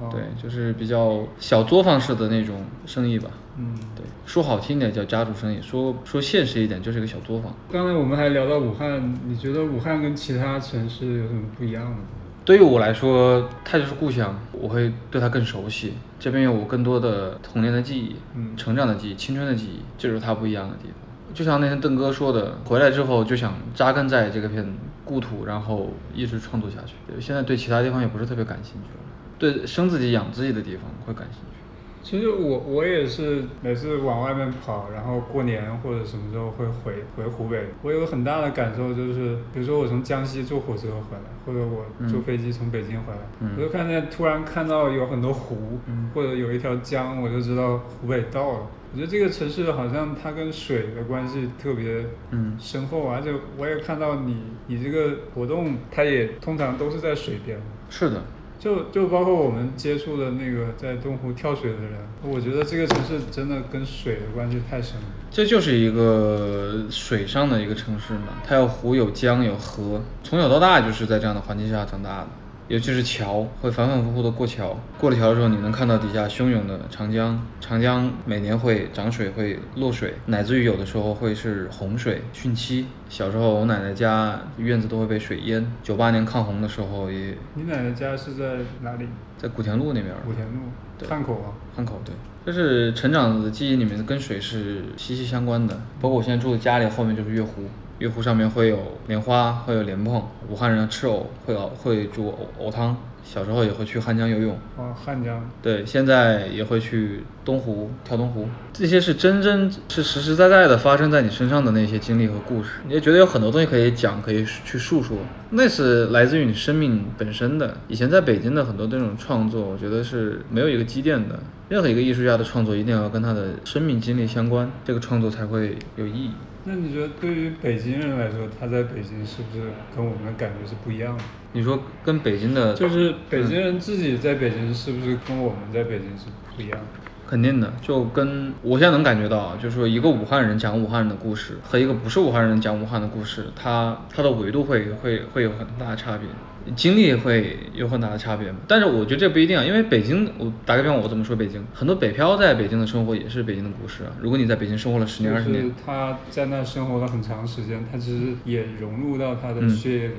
[0.00, 3.30] 哦对，就是比较小作坊式的那种生意吧。
[3.56, 7.54] 嗯，对，说好听点叫家族生意，说说现实一点就是一个小作坊。
[7.72, 11.96] 刚才我们还聊到武汉，你觉得武汉跟其他城市有什么不一样的？
[12.44, 15.94] 对于我来说，它就是故乡，我会对它更熟悉。
[16.20, 20.94] 这边有我更多的童年的记忆，嗯成长的记忆、青春的记忆，这就是它不一样的地方。
[21.32, 24.76] 就像那天邓哥说的，回来之后就想扎根在这个片
[25.06, 26.94] 故土，然后一直创作下去。
[27.18, 29.00] 现在对其他地方也不是特别感兴趣了，
[29.38, 31.63] 对生自己养自己的地方会感兴趣。
[32.04, 37.64] 其实我我也是每次往外面跑，然后过年或者什么时候会回回湖北。
[37.82, 48.66] 我有个很大的感受就是，比如说我从江西坐火车回来，或者我坐飞机从北京回来，嗯我就看见突然看到有很多湖，嗯或者有一条江，我就知道湖北到了。
[48.92, 54.36] 我觉得这个城市好像它跟水的关系特别嗯深厚，而且我也看到你
[54.66, 57.58] 你这个活动，它也通常都是在水边。
[57.88, 58.22] 是的，
[58.64, 65.02] 就就包括我们接触的那个在东湖跳水的人，我觉得这个城市真的跟水的关系太深了。
[65.30, 72.28] 这就是一个水上的一个城市嘛，它有湖有江有河，从小到大就是在这样的环境下长大的。
[72.66, 82.86] 尤其是桥，会反反复复的过桥，过了桥的时候，你能看到底下汹涌的长江，长江每年会涨水，会落水，乃至于有的时候会是洪水汛期。
[83.10, 89.06] 小时候我奶奶家院子都会被水淹，九八年抗洪的时候也你奶奶家是在哪里？
[89.36, 91.52] 在古田路那边，古田路汉口啊。
[91.76, 92.14] 汉口对，
[92.46, 95.78] 就是成长的记忆里面跟水是息息相关的。
[96.00, 97.64] 包括我现在住的家里后面就是月湖，
[97.98, 100.22] 月湖上面会有莲花，会有莲蓬。
[100.48, 102.96] 武汉人吃藕，会熬会煮藕藕汤。
[103.22, 105.48] 小时候也会去汉江游泳，哦，汉江。
[105.62, 108.48] 对，现在也会去东湖跳东湖。
[108.72, 115.18] 这些是真真是实实在在的发生在你身上的那些经历和故事，你也觉得有很多东西可以讲，可以去述说。
[115.50, 117.76] 那是来自于你生命本身的。
[117.86, 121.38] 以前在北京的很多这种创作，我觉得是没有一个积淀的。
[121.68, 126.30] 任何一个艺术家的创作一定要跟他的生命经历相关，这个创作才会有意义。
[126.66, 131.22] 那你觉得对于北京人来说，他在北京是不是跟我们的感觉是不一样的？
[131.52, 136.24] 你说跟北京的，就是北京人自己在北京是不是跟我们在北京是
[136.56, 137.03] 不一样的？
[137.28, 146.28] 肯定的，就跟我现在能感觉到啊，就是说一个武汉人讲武汉人的故事和一个不是武汉人讲武汉的故事，他他的维度会会会有很大的差别，
[146.74, 148.58] 经历会有很大的差别嘛。
[148.68, 151.64] 但是我觉得这不一定啊，因为北京，我打个比方，我怎么说北京？
[151.72, 154.10] 很多北漂在北京的生活也是北京的故事啊。
[154.20, 160.14] 如果你在北京生活了十年二十就是年，他在那生活了很长时间，他其实也融入到他的嗯血液里。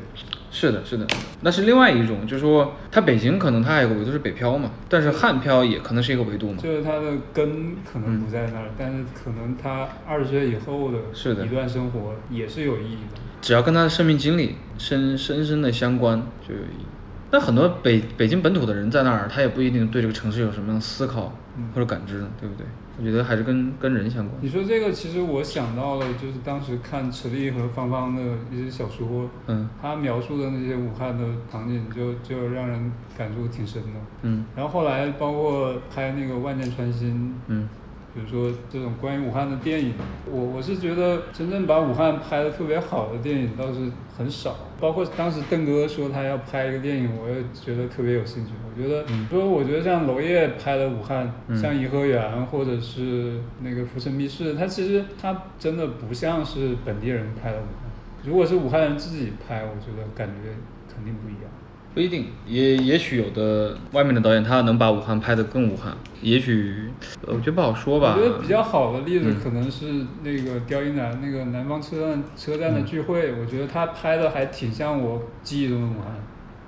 [0.58, 1.06] 是的，是的，
[1.42, 6.58] 那是另外一种，就是说它北京可能它还有个维度是北漂嘛，但是汉漂也可能是一个维度嘛。
[6.64, 13.20] 就是他的根可能不在那儿，但是可能他二十岁以后的是的一段生活也是有意义的。
[13.42, 16.86] 只要跟他的生命经历深深深的相关，就有意义。
[17.32, 22.66] 那很多北北京本土的人在那儿，他也不一定对这个城市有什么样的思考嗯或者感知，对不对？
[22.98, 24.38] 我觉得还是跟跟人相关。
[24.42, 34.00] 你说这个，其实我想到了，就是当时看池莉和芳芳的一些小说，嗯他描述的那些武汉的场景就，就让人感触挺深的。
[34.22, 37.68] 嗯然后后来包括拍那个《万箭穿心》，嗯
[38.16, 39.94] 比如说这种关于武汉的电影，
[40.32, 44.56] 我我是觉得真正把武汉拍的特别好的电影倒是很少。
[44.80, 48.52] 包括当时邓哥说他要拍一个电影，我也觉得特别有兴趣。
[48.64, 57.92] 我觉得，说我觉得像娄烨拍的武汉，嗯像颐和园或者是那个《浮生密室》，它其实它真的不像是本地人拍的武汉。
[58.24, 60.52] 如果是武汉人自己拍，我觉得感觉
[60.94, 61.52] 肯定不一样。
[61.96, 66.90] 不一定，也也许有的外面的导演他能把武汉拍得更武汉，也许
[67.26, 68.16] 呃我觉得不好说吧。
[68.18, 76.14] 我觉得比较好的例子嗯可能是那个刁一男那个南方车站车站的聚会，我觉得他拍的还挺像我记忆中的武汉。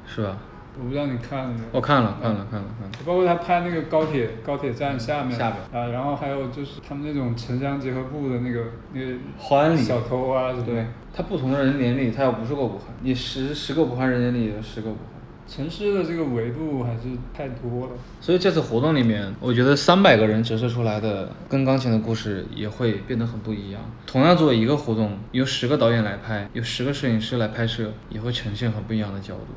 [0.06, 0.38] 是吧？
[0.80, 1.66] 我不知道你看了没有？
[1.74, 2.92] 我看了看了看了看了。
[3.06, 8.64] 包括他拍那个高铁高铁站下面下面啊，然后还有就是他们那种城乡结合部的那个
[8.94, 15.17] 那个欢里小偷啊什么的对，他不同的人年里，他有无数个武汉，你十十个武汉人眼里有十个武汉。
[15.48, 17.94] 城市的这个维度还是太多了。
[18.20, 23.82] 所以这次活动里面，我觉得三百个人折射出来的跟钢琴的故事也会变得很不一样。
[24.06, 29.48] 同样作为一个活动，由十个导演来拍，有十个摄影师来拍摄，也会呈现很不一样的角度。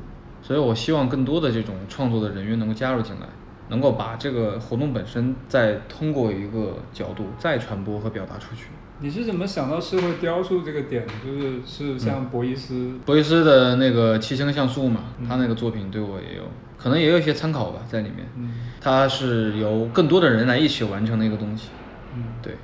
[0.41, 3.27] 所以我希望更多的这种创作的人员能够加入进来，
[3.69, 8.67] 能够把这个活动本身再通过一个角度再传播和表达出去。
[9.03, 11.13] 你是怎么想到社会雕塑这个点的？
[11.25, 16.43] 就是是像博伊斯，博伊斯的那个七星像素嘛，他那个作品对我也有，
[16.77, 18.27] 可能也有一些参考吧在里面。
[18.37, 21.69] 嗯它是由更多的人来一起完成的一个东西。
[22.15, 22.55] 嗯，对，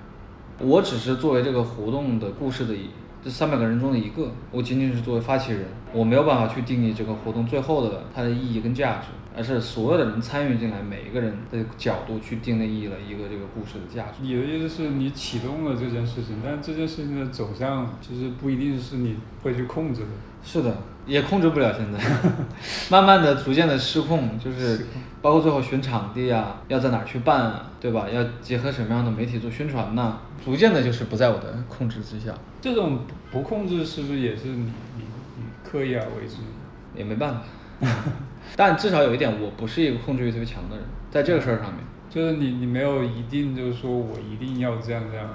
[0.59, 2.89] 我只是作为这个活动的故事的一
[3.27, 14.19] 这三百个人中的一个，我仅仅是作为发起人，我没有办法去定义这个活动最后的它的意义跟价值，而是所有的人参与进来，每一个人的角度去定义了一个这个故事的价值。
[14.21, 20.07] 你的意思是你启动了这件事情，但这件事情的走向其实不一定是你会去控制的。
[20.41, 21.99] 是的，也控制不了现在，
[22.91, 24.85] 慢慢的、逐渐的失控，就是
[25.21, 28.07] 包括最后选场地啊，要在哪儿去办啊，对吧？
[28.09, 32.99] 要结合什么样的媒体做宣传呐、逐渐的就是不在我的控制之下，这种
[33.31, 35.03] 不控制是不是也是你你
[35.37, 36.35] 你刻意而为之？
[36.95, 37.41] 也没办法。
[38.55, 45.27] 但至少有一点，我不是一个控制欲特别强的人，在这个事儿上面，就是你你没有一定就是说我一定要这样这样，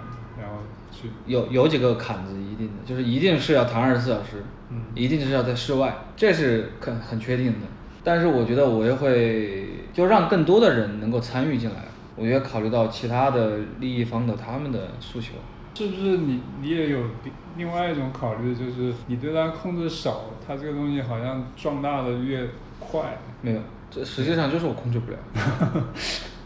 [1.27, 7.67] 有有几个坎子一定的，就是一定是要谈二十四小时，嗯一定是要在室外，这是很很确定的。
[8.05, 11.85] 但是我觉得我也会就让更多的人能够参与进来，
[12.17, 15.35] 我也考虑到其他的利益方的他们的诉求。
[15.75, 22.47] 是不是你你也有另另外一种考虑，就是你对它控制少，它这个东西好像壮大的越
[22.79, 23.19] 快。
[23.41, 23.61] 没有，
[23.91, 25.19] 这实际上就是我控制不了。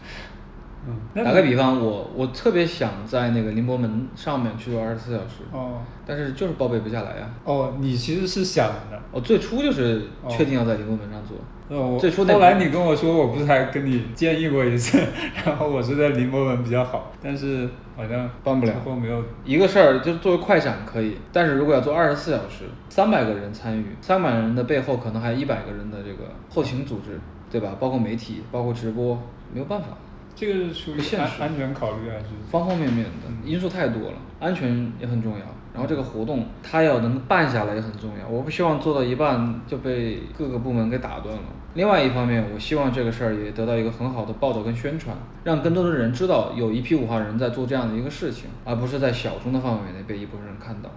[0.87, 7.29] 嗯，打个比方，我我特别想在那个宁波门上面去做二十四小时，哦但是就是报备不下来呀。
[7.43, 8.97] 哦，你其实是想的。
[9.11, 11.37] 我最初就是确定要在宁波门上做，
[11.69, 14.97] 呃，我最初那后来你跟我说，我不是还跟你建议过一次，
[15.45, 19.21] 然后我是在宁波门比较好，但是好像办不了最后没有。
[19.43, 27.19] 一个事儿就是作为快闪可以，但是如果要做二十四小时，三百个人参与，三百人的背后可能还有一百个人的这个后勤组织，
[27.51, 27.75] 对吧？
[27.79, 29.19] 包括媒体，包括直播，
[29.53, 29.87] 没有办法，
[30.39, 32.25] 这个是属于不现实安安全考虑还是？
[32.51, 33.11] 方方面面的
[33.43, 35.39] 因素太多了，安全也很重要。
[35.73, 41.41] 然后这个活动它要能办下来也很重要，我不希望做到一半就被各个部门给打断了。
[41.73, 50.89] 另外一方面，我希望这个事儿也得到一个很好的报道跟宣传，让更多的人知道有一批武汉人在做这样的一个事情，而不是在小众的范围内被一部分人看到。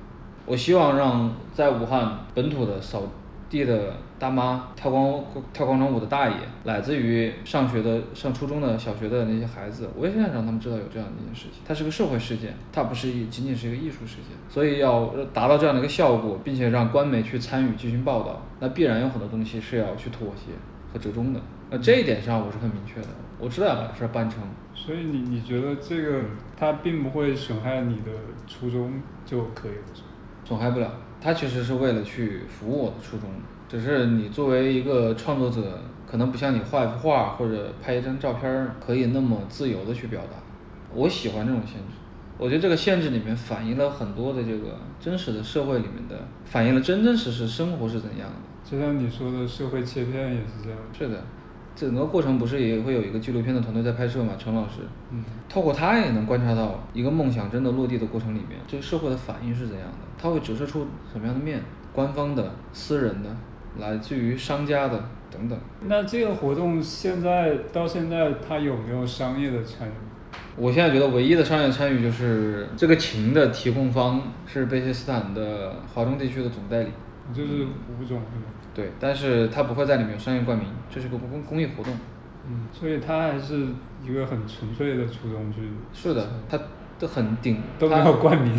[0.44, 3.02] 我希望让在武汉本土的扫
[3.50, 20.52] 地的大妈、跳广跳广场舞的大爷，来自于上学的上初中的小学的那些孩子，我也想让他们知道有这样的一件事情，它是个社会事件，它不是一仅仅是一个艺术事件，所以要达到这样的一个效果，并且让官媒去参与进行报道，那必然有很多东西是要去妥协
[20.92, 21.40] 和折中的。
[21.70, 24.40] 那这一点上我是很明确的，我知道要把这事儿办成。
[24.74, 26.22] 所以你你觉得这个
[26.56, 28.12] 它并不会损害你的
[28.46, 28.92] 初衷
[29.24, 29.84] 就可以了？
[30.44, 30.90] 损害不了。
[31.20, 33.28] 它其实是为了去服务我的初衷，
[33.68, 35.78] 只是你作为一个创作者，
[36.10, 40.38] 可能不像你画一幅画或者拍一张照片儿可以那么自由的去表达。
[40.94, 41.94] 我喜欢这种限制，
[42.38, 48.36] 我觉得这个限制里面反映了很多的这个真实的社会里面的，反映了真真实实生活是怎样的。
[48.64, 50.78] 就像你说的社会切片也是这样。
[50.96, 51.22] 是的，
[51.74, 54.32] 整个过程不是也会有一个纪录片的团队在拍摄嘛？
[54.38, 61.62] 陈老师，嗯，透过他也能观察到一个梦想真的落地的过程里面，这个社会的反应是怎样的，它会折射出什么样的面，
[61.92, 63.34] 官方的、私人的，
[63.78, 65.58] 来自于商家的等等。
[65.86, 69.92] 那这个活动现在到现在，它有没有商业的参与？
[70.56, 76.90] 我现在觉得唯一的商业参与就是这个琴的提供方是贝希斯坦的华中地区的总代理。
[77.32, 78.50] 就是吴总对吗？
[78.80, 81.94] 对，但是他不会在里面有商业冠名，这是个公公益活动。
[82.48, 83.66] 嗯，所以他还是
[84.02, 85.68] 一个很纯粹的初衷去。
[85.92, 86.58] 是的，他
[86.98, 88.58] 都很顶，都没有冠名。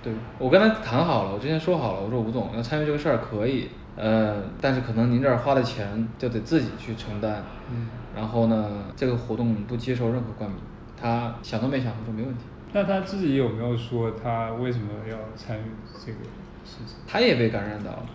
[0.00, 7.42] 对，我跟他谈好了，我之前说好了，我说吴总要参与这个事儿可以，呃，但是可能您这儿花的钱就得自己去承担。
[7.72, 7.88] 嗯。
[8.14, 10.58] 然后呢，这个活动不接受任何冠名。
[10.96, 12.44] 他想都没想，他说没问题。
[12.72, 15.62] 那他自己有没有说他为什么要参与
[15.94, 16.18] 这个
[16.64, 16.96] 事情？
[17.08, 18.06] 他也被感染到了。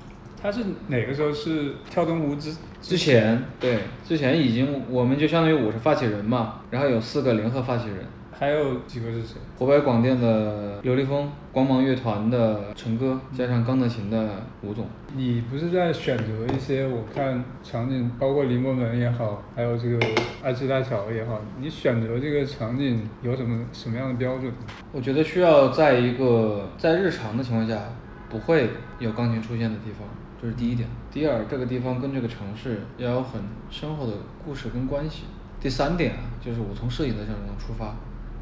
[0.41, 3.43] 他是哪个时候是跳东湖之之前？
[3.59, 7.97] 对，之前已经我们就相当于我是发起人嘛，然后有四个联合发起人。
[8.31, 9.35] 还有几个是谁？
[9.57, 14.87] 湖北广电的刘立峰，光芒乐团的陈哥，加上钢的琴的吴总。
[15.13, 16.23] 你不是在选择
[16.55, 19.99] 一些我看场景，包括临摹门也好，还有这个
[20.41, 24.49] 二七大桥也好，你选择这个场景有什么什么样的标准？
[24.93, 27.77] 我觉得需要在一个在日常的情况下
[28.29, 28.69] 不会
[28.99, 30.07] 有钢琴出现的地方，
[30.41, 30.87] 这是第一点。
[31.11, 34.13] 第二，这个地方跟这个城市要有很深厚的
[34.45, 35.23] 故事跟关系。
[35.59, 37.93] 第三点啊，就是我从摄影的角度出发。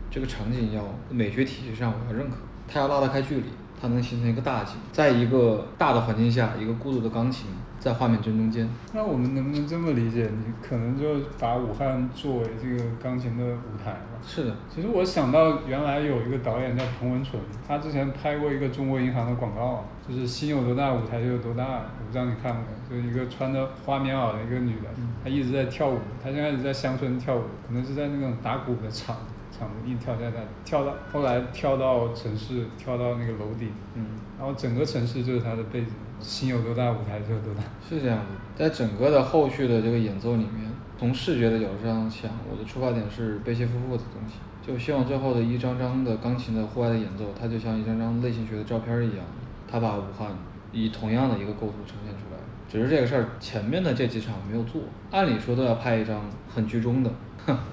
[0.09, 2.37] 这个场景要美学体系上我要认可，
[2.67, 3.47] 它要拉得开距离，
[3.81, 7.47] 它能形成一个大景，在一个大的环境下，一个孤独的钢琴
[7.80, 8.67] 在画面正中间。
[8.93, 10.30] 那我们能不能这么理解？
[10.30, 13.99] 你可能就把武汉作为这个钢琴的舞台了。
[14.25, 14.55] 是的。
[14.73, 21.63] 其实我想到原来有一个导演叫彭文纯，他之前拍过一个中国银行的广告，就是心有多大，舞台就有多大。
[21.65, 22.95] 我不知道你看过没？
[22.95, 24.88] 就是一个穿着花棉袄的一个女的，
[25.23, 29.15] 她一直在跳舞，她现在一直在乡村跳舞，可能是在那种打鼓的场。
[29.49, 34.05] 场子一跳在那，跳到后来跳到城市，跳到那个楼顶，嗯，
[34.38, 35.89] 然后整个城市就是他的背景，
[36.20, 37.61] 心有多大，舞台就有多大。
[37.88, 49.26] 是这样子，在整个的后续的这个演奏里面，从视觉的角度上想，我的出发点是贝谢夫妇的东西，就希望最后的一张张的钢琴的户外的演奏，它就像一张张类型学的照片一样，
[49.70, 50.32] 它把武汉
[50.72, 52.36] 以同样的一个构图呈现出来，
[52.70, 56.22] 只是这个事儿前面的这几场没有做，按理说都要拍一张
[56.53, 57.11] 很居中的。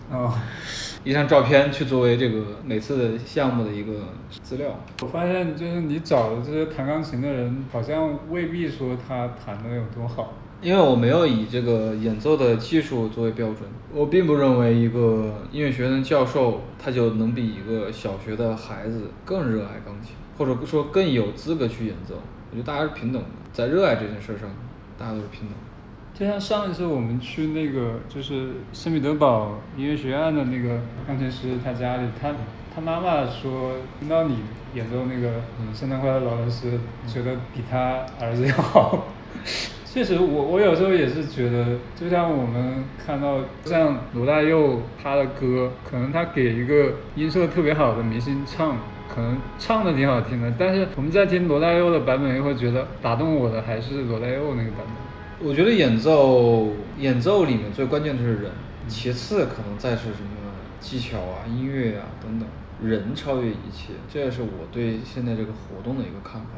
[0.08, 0.32] 哦，
[1.02, 3.92] 一张照片去作为这个每次的项目的一个
[4.42, 4.78] 资料。
[5.02, 10.32] 我发现就是你找的这些弹钢琴的人，好像未必说他弹的有多好。
[10.62, 22.14] 因为我没有以这个演奏的技术作为标准，我并不认为一个音乐学院的教授他就能比一个小学的孩子更热爱钢琴，或者说更有资格去演奏。
[22.50, 24.48] 我觉得大家是平等的，在热爱这件事上，
[24.98, 25.50] 大家都是平等。
[26.12, 32.32] 就像上一次我们去那个就是圣彼得堡音乐学院的那个钢琴师，他家里，他
[32.74, 34.38] 他妈妈说听到你
[34.74, 35.28] 演奏那个
[35.78, 36.78] 《圣诞快乐，劳伦斯》，
[37.12, 39.06] 觉得比他儿子要好。
[39.84, 48.76] 确实，我我有时候也是觉得，就像我们看到像罗大佑他的歌，可能他给一个音色特别好的明星唱，
[49.08, 55.48] 可能唱的挺好听的，但是我们在听罗大佑的版本，又会觉得打动我的还是罗大佑那个版本。
[55.48, 58.50] 我觉得演奏演奏里面最关键的是人，
[58.88, 60.28] 其次可能再是什么
[60.80, 62.48] 技巧啊、音乐啊等等，
[62.82, 66.48] 人超越一切，这也是我对现在这个活动的一个看法。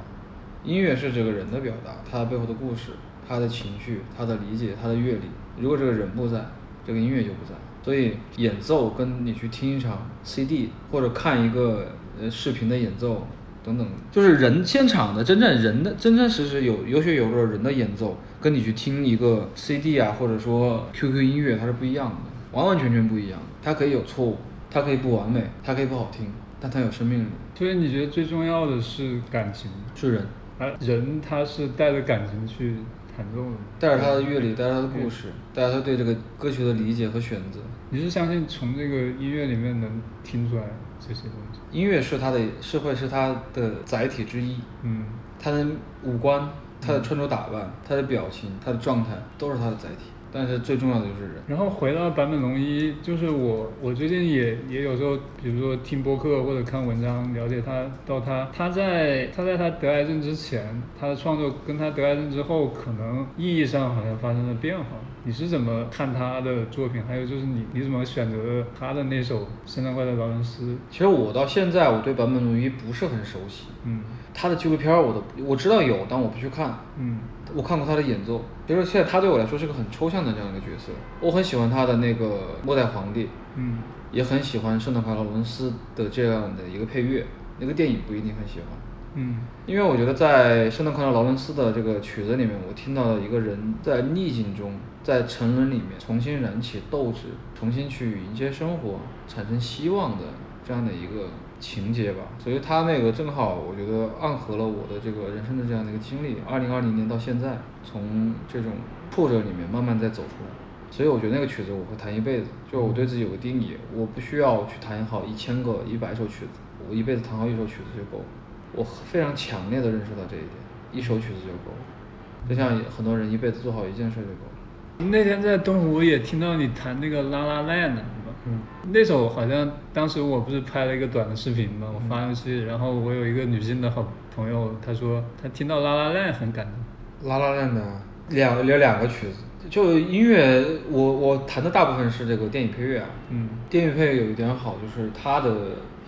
[0.64, 2.92] 音乐是这个人的表达，他背后的故事、
[3.26, 5.22] 他的情绪、他的理解、他的阅历。
[5.58, 6.44] 如果这个人不在，
[6.86, 7.54] 这个音乐就不在。
[7.84, 13.26] 所以演奏跟你去听一场 CD 或者看一个呃视频的演奏。
[13.64, 22.16] 等等，就是人现场的真正人的真真实实有有血有肉人的演奏，跟你去听一个 CD 啊，或者说 QQ 音乐，它是不一样的，
[22.56, 23.40] 完完全全不一样。
[23.60, 24.36] 它可以有错误，
[24.70, 26.28] 它可以不完美，它可以不好听，
[26.60, 27.26] 但它有生命力。
[27.58, 30.24] 所以你觉得最重要的是感情，是人，
[30.60, 32.76] 而人他是带着感情去
[33.16, 37.58] 弹奏的，带着他的乐理，带着他的故事，带着他对这个歌曲的理解和选择。
[37.90, 39.90] 你是相信从这个音乐里面能
[40.22, 40.62] 听出来？
[41.00, 44.56] 这些东西，音乐是他的，社会是他的载体之一。
[44.82, 45.04] 嗯，
[45.38, 45.66] 他的
[46.02, 46.48] 五官、
[46.80, 50.10] 他的穿着打扮、他的表情、他的状态，都是他的载体。
[50.32, 51.32] 但是最重要的就是人。
[51.46, 64.84] 然后回到坂本龙一，就是我，我最近也也有时候，比如说听播客或者看文章，了解他到他，他在他在他得癌症之前，他的创作跟他得癌症之后，可能意义上好像发生了变化。
[65.24, 67.02] 你是怎么看他的作品？
[67.04, 70.64] 还有就是你你怎么选择他的那首《圣诞快乐，劳伦斯》？
[70.88, 73.66] 其实我到现在我对坂本龙一不是很熟悉。
[73.84, 74.02] 嗯。
[74.32, 76.78] 他的纪录片我都我知道有，但我不去看。
[76.98, 77.18] 嗯。
[77.54, 80.92] 我看过他的演奏，比如说现在他对我来说是个很抽象的这样一个角色。
[81.20, 82.26] 我很喜欢他的那个
[82.64, 83.24] 《末代皇帝》，
[83.56, 83.78] 嗯，
[84.10, 87.24] 也很喜欢《圣诞快乐，劳伦斯》的这样的一个配乐。
[87.58, 88.68] 那个电影不一定很喜欢，
[89.14, 97.28] 嗯因为我觉得在圣诞快乐劳伦斯的这个曲子里面，我听到了一个人在逆境中，在沉沦里面重新燃起斗志，
[97.58, 100.24] 重新去迎接生活，产生希望的
[100.62, 101.30] 这样的一个
[101.60, 102.22] 情节吧。
[102.38, 106.36] 所以他那个正好，我觉得暗合了我的这个人生的这样的一个经历。
[106.48, 108.72] 二零二零年到现在，从这种
[109.10, 110.50] 挫折里面慢慢再走出来。
[110.90, 118.24] 所以我觉得那个曲子我会弹一辈子，就我对自己有个定义，我不需要去弹好一千个、一百首曲子，我一辈子弹好一首曲子就够了。
[118.72, 120.50] 我非常强烈的认识到这一点，
[120.92, 122.48] 一首曲子就够了。
[122.48, 125.10] 就像很多人一辈子做好一件事就够了。
[125.10, 128.04] 那天在东湖也听到你弹那个《La La Land》，是吧？
[128.48, 128.60] 嗯，
[128.92, 137.28] 那首好像当时我不是拍了一个短的视频嘛，我发上去，然后我有一个女性的好朋友，她说她听到《La La Land》很感动。
[137.28, 137.82] 拉拉链的
[138.28, 139.38] 两有两个曲子，
[139.70, 143.08] 就音乐，我我弹的大部分是这个电影配乐啊。
[143.30, 145.54] 嗯，电影配乐有一点好，就是它的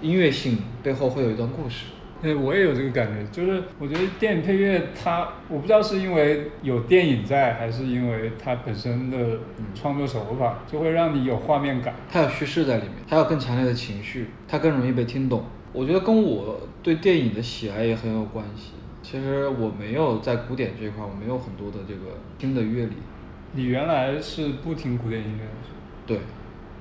[0.00, 1.86] 音乐性背后会有一段故事。
[2.20, 9.38] 对，我也有这个感觉，就是我觉得电影配乐它，我不知道是因为有电影在，还是因为它本身的
[9.74, 11.94] 创作手法，就会让你有画面感。
[12.10, 15.44] 它有叙事在里面，它有更强烈的情绪，它更容易被听懂。
[15.72, 18.72] 我觉得跟我对电影的喜爱也很有关系。
[19.00, 22.94] 其实我没有在古典这一块，我没有很多的这个听的乐理。
[23.52, 25.50] 你原来是不听古典音乐的？
[26.04, 26.18] 对，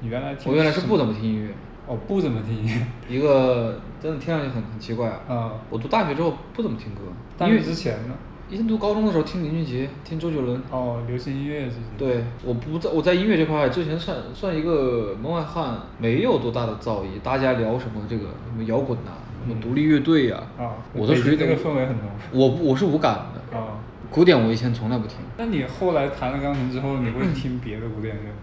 [0.02, 1.50] 你原来听我原来是不怎么听音乐，
[1.88, 5.20] 哦，不怎么听音乐一个真的听上去很很奇怪啊。
[5.28, 5.52] 啊。
[5.70, 7.02] 我读大学之后不怎么听歌，
[7.38, 8.14] 大学之前呢？
[8.50, 10.62] 以前读高中的时候听林俊杰，听周杰伦。
[10.72, 11.78] 哦，流行音乐这些。
[11.98, 17.20] 对，我不在我在音乐这块之前算算一个门外汉，没有多大的造诣。
[17.22, 19.12] 大家聊什么这个什么摇滚呐、
[19.46, 22.06] 什么独立乐队呀、啊，我都属于这个氛围很浓。
[22.32, 23.58] 我我是无感的。
[23.58, 23.80] 啊，
[24.10, 28.38] 古典我以前从来不听，那你后来弹了钢琴之后，你会听别的古典乐吗？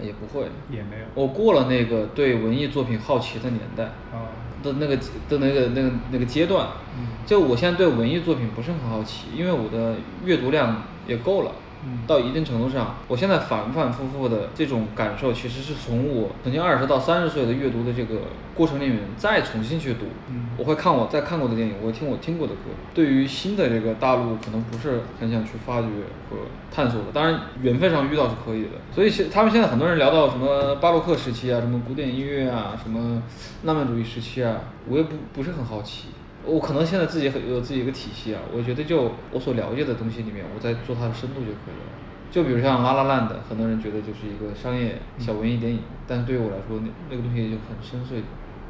[0.00, 0.46] 也不会。
[0.70, 1.04] 也没有。
[1.14, 4.30] 我过了那个对文艺作品好奇的年代啊，
[4.62, 6.66] 的那个的那个那个那个阶段，
[6.96, 11.52] 嗯就我现在对文艺作品不是很好奇，因为我的阅读量也够了。
[11.84, 18.20] 嗯到一定程度上，我现在反反复复的这种感受，其实是从我曾经二十到三十岁的阅读的这个
[18.54, 20.06] 过程里面再重新去读。
[20.28, 22.70] 嗯我会看我在看过的电影，我会听我听过的歌。
[22.94, 25.86] 对于新的这个大陆，可能不是很想去发掘
[26.28, 26.36] 和
[26.70, 27.06] 探索的。
[27.12, 28.70] 当然，缘分上遇到是可以的。
[28.94, 33.22] 所以现他们现在很多人聊到什么巴洛克时期啊，什么古典音乐啊，什么
[33.64, 34.56] 浪漫主义时期啊，
[34.88, 36.08] 我也不不是很好奇。
[36.44, 41.86] 我可能现在自己很有自己一个体系啊，我觉得就我所了解的东西里面，我在做它的深度就可以了。
[42.30, 48.22] 就比如像《拉拉烂的，很多人觉得就是一个商业小文艺电影，但是对于我来说，那那个东西就很深邃。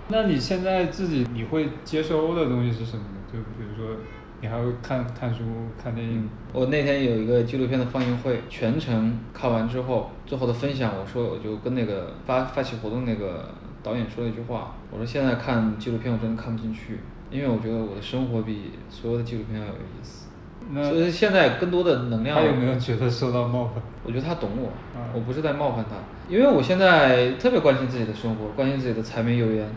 [0.08, 3.20] 那你现在自己你会接收的东西是什么呢？
[3.32, 3.96] 就比如说，
[4.40, 5.44] 你还会看看书、
[5.80, 6.28] 看电影。
[6.52, 13.48] 我那天有一个纪录片的放映会，全程看完之后，最后的分享，我说我就跟那个发发起活动那个
[13.80, 16.98] 导演说了一句话，我说现在看纪录片我真的看不进去，
[17.32, 20.28] 因为我觉得我的生活比所有的纪录片要有意思。
[20.70, 23.82] 那所以现在更多的能量，他有没有觉得受到冒犯？
[24.04, 25.96] 我觉得他懂我，啊我不是在冒犯他，
[26.32, 29.68] 因为我现在特别关心自己的生活，关心自己的柴米油盐，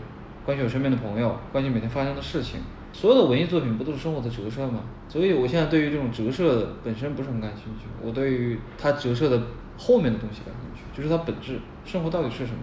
[0.44, 2.60] 关心我身边的朋友，关心每天发生的事情。
[2.92, 4.84] 所有的文艺作品不都是生活的折射吗？
[5.08, 9.42] 所以我现在对于这种折射本身不是很感兴趣，我对于它折射的
[9.76, 12.58] 后面的东西感兴趣，就是它本质，生活到底是什么，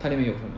[0.00, 0.48] 它里面有什么。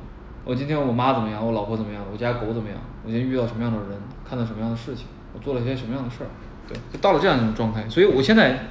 [0.45, 6.29] 我今天我妈怎么样，我老婆怎么样，我家狗怎么样，我今天遇到什么样的人，看到什么样的事情，我做了一些什么样的事儿，
[6.69, 7.89] 对，就到了这样一种状态。
[7.89, 8.69] 所以我现在，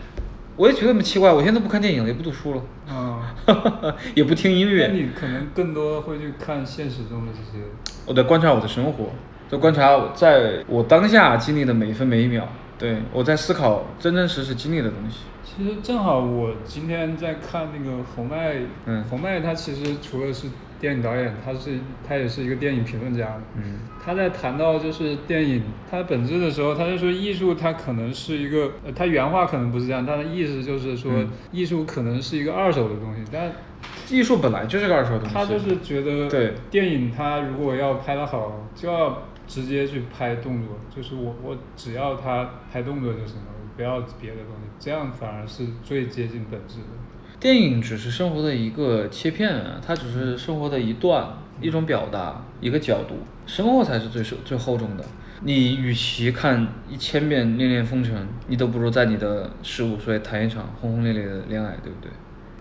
[0.55, 3.33] 我也觉得很奇怪，我现在不看电影了，也不读书了，啊，
[4.13, 7.65] 也不听音乐那乐，你可能更多会去看现实中的这些。
[8.05, 9.09] 我在观察我的生活，
[9.49, 12.47] 在观察我在我当下经历的每一分每一秒，
[12.77, 15.21] 对我在思考真真实实经历的东西。
[15.55, 19.03] 其实正好我今天在看那个侯麦，嗯。
[19.03, 20.47] 侯麦他其实除了是
[20.79, 21.77] 电影导演，他是
[22.07, 23.39] 他也是一个电影评论家。
[23.55, 23.79] 嗯。
[24.03, 31.29] 他在谈到就是电影它本质的时候，他就说艺术它可能是一个，呃，他原话可能不是这样，他的意思就是说嗯。
[31.51, 33.51] 艺术可能是一个二手的东西，但
[34.09, 36.55] 艺术本来就是个二手东西，他就是觉得对。
[36.71, 46.85] 电影他如果要拍得好，就要直接去拍动作，就是我我只要他拍动作就行了，我不要别的东西，这样反而是最接近本质的。
[47.39, 51.27] 电影只是生活的一个切片，它只是生活的一段、
[51.59, 53.15] 一种表达、一个角度，
[53.45, 55.03] 生活才是最是最厚重的。
[55.45, 58.15] 你与其看一千遍《恋恋风尘》，
[58.47, 62.09] 你都不如在你的十五岁谈一场轰轰烈烈的恋爱，对不对？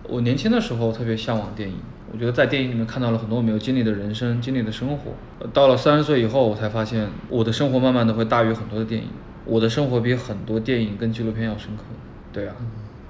[0.08, 1.76] 我年轻的时候特别向往电影，
[2.12, 5.12] 我觉得在电影里面看到了很多我没有经历的人生、经历的生活。
[5.38, 9.08] 呃到了三十岁以后，我才发现我的生活慢慢的会大于很多的电影，
[9.45, 11.82] 我的生活比很多电影跟纪录片要深刻。
[12.32, 12.55] 对啊，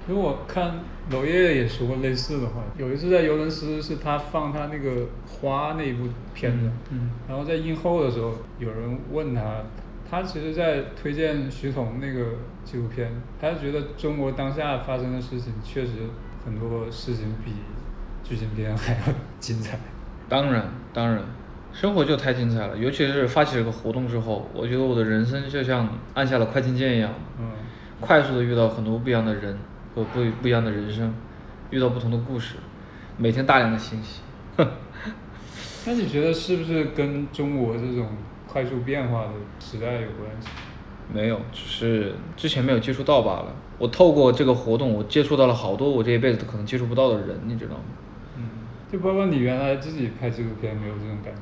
[0.07, 0.79] 因为我看
[1.09, 9.63] 娄烨也说过类似的话，有一次在尤伦斯是他放他那个花那一部片子，嗯然后在映后的时候，有人问他，
[10.09, 12.31] 他其实在推荐徐桐那个
[12.65, 13.09] 纪录片，
[13.39, 15.91] 他就觉得中国当下发生的事情确实
[16.43, 17.51] 很多事情比
[18.23, 18.99] 剧情片还要
[19.39, 19.77] 精彩。
[20.27, 21.21] 当然，当然，
[21.73, 27.49] 生活就太精彩了，尤其是发起这个活动之后，我觉得我的人生就像按下了快进键一样，嗯，
[27.99, 29.57] 快速的遇到很多不一样的人
[29.93, 31.13] 和不不一样的人生，
[31.71, 32.55] 遇到不同的故事，
[33.17, 34.21] 每天大量的信息。
[35.85, 38.07] 那你觉得是不是跟中国这种
[38.47, 40.47] 快速变化的时代有关系？
[41.11, 43.53] 没有，只是之前没有接触到罢了。
[43.79, 47.83] 我透过这个活动，我接触到了好多我这一辈子都可能接触不到的人，你知道吗？
[48.37, 48.43] 嗯，
[48.91, 51.41] 就包括你原来自己拍纪录片，没有这种感觉？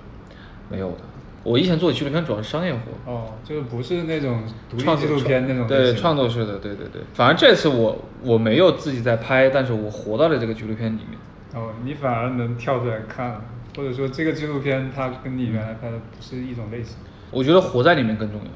[0.71, 0.97] 没有的，
[1.43, 3.11] 我以前做的纪录片主要是商业活。
[3.11, 7.01] 哦，就是不是那种独立创纪录片那种对创作式的，对对对。
[7.13, 11.19] 反而这次我我没有自己在拍，但是我活到了这个纪录片里面。
[11.53, 13.41] 哦，你反而能跳出来看，
[13.75, 16.95] 或者说这个纪录片它跟你原来拍的不是一种类型。
[17.31, 18.47] 我觉得活在里面更重要。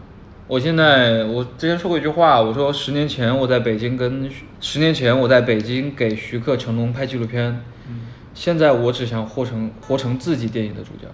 [0.48, 8.02] 我现在我之前说过一句话，我说十年前我在北京跟徐十年前我在北京给徐克、成龙拍纪录片，嗯，
[8.36, 11.08] 现在我只想活成活成自己电影的主角。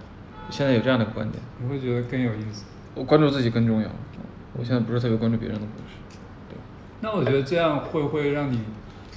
[0.52, 2.66] 现在有这样的观点，你会觉得更有意思。
[2.94, 3.88] 我关注自己更重要。
[4.52, 6.18] 我现在不是特别关注别人的故事，
[6.50, 6.58] 对
[7.00, 8.60] 那我觉得这样会不会让你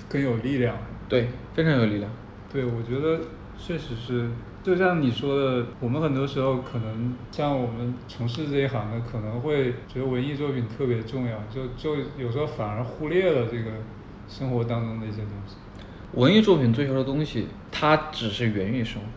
[0.08, 0.78] 更有力量？
[1.10, 2.10] 对，非常有力量。
[2.50, 3.20] 对，我觉得
[3.60, 4.30] 确实是，
[4.64, 13.72] 就像你说的，我们很多时候可能像我们从事这一行的，可能会觉得文艺作品特别重要，就就有时候反而忽略了这个
[14.30, 15.58] 生活当中的一些东西。
[16.14, 19.08] 文艺作品追求的东西，它只是源于生活，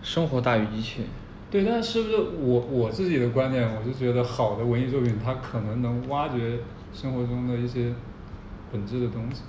[0.00, 1.02] 生活大于一切。
[1.50, 6.60] 对，但是不是我我自己的观点，我是觉得好的文艺作品，它可能能挖掘
[6.92, 7.92] 生活中的一些
[8.70, 9.42] 本质的东西。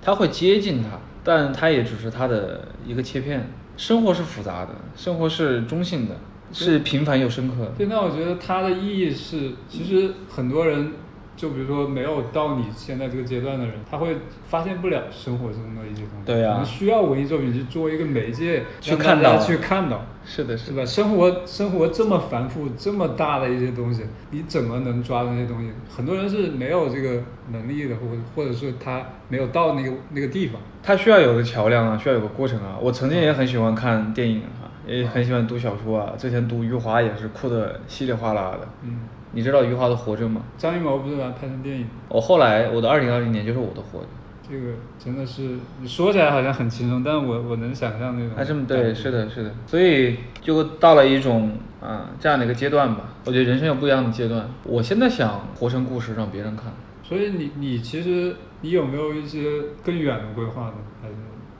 [0.00, 3.50] 它会接近它，但它也只是它的一个切片。
[3.76, 6.16] 生活是复杂的，生活是中性的，
[6.52, 7.72] 是平凡又深刻的。
[7.78, 10.92] 对，那我觉得它的意义是，其实很多人，
[11.38, 14.16] 就比如说没有到你现在这个阶段的人，他会
[14.48, 16.26] 发现不了生活中的一些东西。
[16.26, 20.02] 对呀可能需要文艺作品去做一个媒介，去看到去看到。
[20.24, 20.84] 是的，是吧？
[20.84, 25.70] 生活生活这么繁复，这么大的一些东西，你怎么能抓住那些东西？
[25.88, 30.60] 很多人是没有这个能力的，或者或者是他没有到那个那个地方。
[30.82, 32.76] 他需要有个桥梁啊，需要有个过程啊。
[32.78, 36.12] 我曾经也很喜欢看电影啊，也很喜欢读小说啊。
[36.18, 38.68] 之前读余华也是哭得稀里哗啦的。
[38.82, 39.00] 嗯，
[39.32, 40.42] 你知道余华的《活着》吗？
[40.56, 41.86] 张艺谋不是把它拍成电影？
[42.08, 44.06] 我后来我的二零二零年就是我的《活着》。
[44.50, 48.34] 这个真的是你说起来好像很轻松，但我我能想象那种。
[48.34, 51.52] 还是对，是的，是的，所以就到了一种
[51.82, 53.12] 啊这样的一个阶段吧。
[53.26, 54.48] 我觉得人生有不一样的阶段。
[54.64, 56.72] 我现在想活成故事，让别人看。
[57.02, 59.40] 所以你你其实你有没有一些
[59.84, 60.74] 更远的规划呢？
[61.02, 61.14] 还是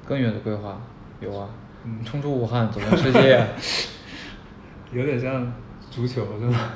[0.07, 0.81] 更远的规划
[1.21, 1.49] 有啊，
[1.85, 3.47] 嗯冲出武汉，走向世界。
[4.93, 5.53] 有点像
[5.91, 6.71] 足球是吧？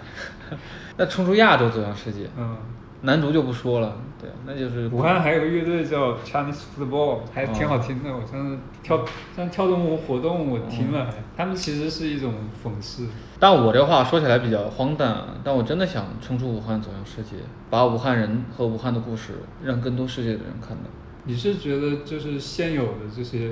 [0.96, 2.28] 那冲出亚洲，走向世界。
[2.36, 2.56] 嗯，
[3.02, 8.10] 男足就不说了，对，那就是武汉还有个乐队叫 Chinese Football，还挺好听的。
[8.10, 13.08] 我上次跳像跳动舞活动我听了还，他们其实是一种讽刺。
[13.40, 17.38] 但我这话说起来比较荒诞啊，但我真的想冲出武汉，走向世界，
[17.68, 19.32] 把武汉人和武汉的故事
[19.64, 20.84] 让更多世界的人看到。
[21.24, 23.50] 你是觉得就是现有的这些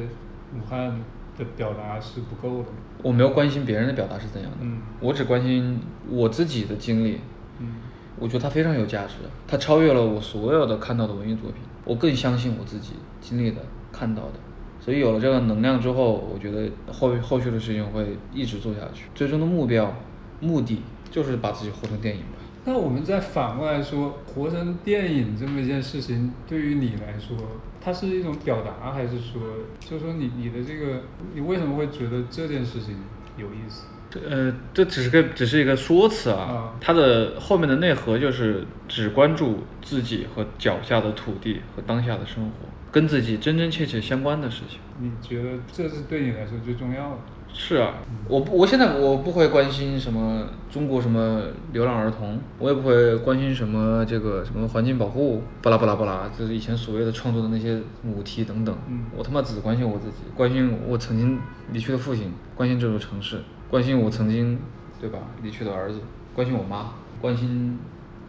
[0.55, 1.01] 武汉
[1.41, 2.69] 的表达是不够的？
[3.03, 7.19] 我没有关心别人的表达是怎样的，嗯我只关心我自己的经历。
[7.59, 7.77] 嗯
[8.19, 9.15] 我觉得它非常有价值，
[9.49, 11.63] 它超越了我所有的看到的文艺作品。
[11.87, 14.35] 我更相信我自己经历的、看到的，
[14.79, 19.07] 所以有了这个能量之后，我觉得后后续的事情会一直做下去。
[19.15, 19.95] 最终的目标、
[20.41, 22.37] 目的就是把自己活成电影吧。
[22.67, 27.35] 那我们再反过来说，活成电影这么一件事情，对于你来说，
[27.81, 29.41] 它是一种表达，还是说，
[29.81, 31.03] 就是说你你的这个，
[31.35, 32.97] 你为什么会觉得这件事情
[33.37, 33.87] 有意思？
[34.11, 44.81] 这呃，这只是个只是一个说辞啊啊，它的后面的内核就是只关注自己和脚下的土地和当下的生活，跟自己真真切切相关的事情。
[44.99, 47.19] 你觉得这是对你来说最重要的？
[47.53, 47.95] 是啊，
[48.29, 51.43] 我不，我现在我不会关心什么中国什么
[51.73, 58.75] 流浪儿童，我也不会关心什么这个什么环境保护，巴拉巴拉巴拉，就是以前所谓的创作的那些母题等等。
[58.89, 61.39] 嗯我他妈只关心我自己，关心我曾经
[61.73, 64.59] 离去的父亲，关心这座城市，关心我曾经，
[65.01, 66.01] 对吧，离去的儿子，
[66.35, 67.79] 关心我妈，关心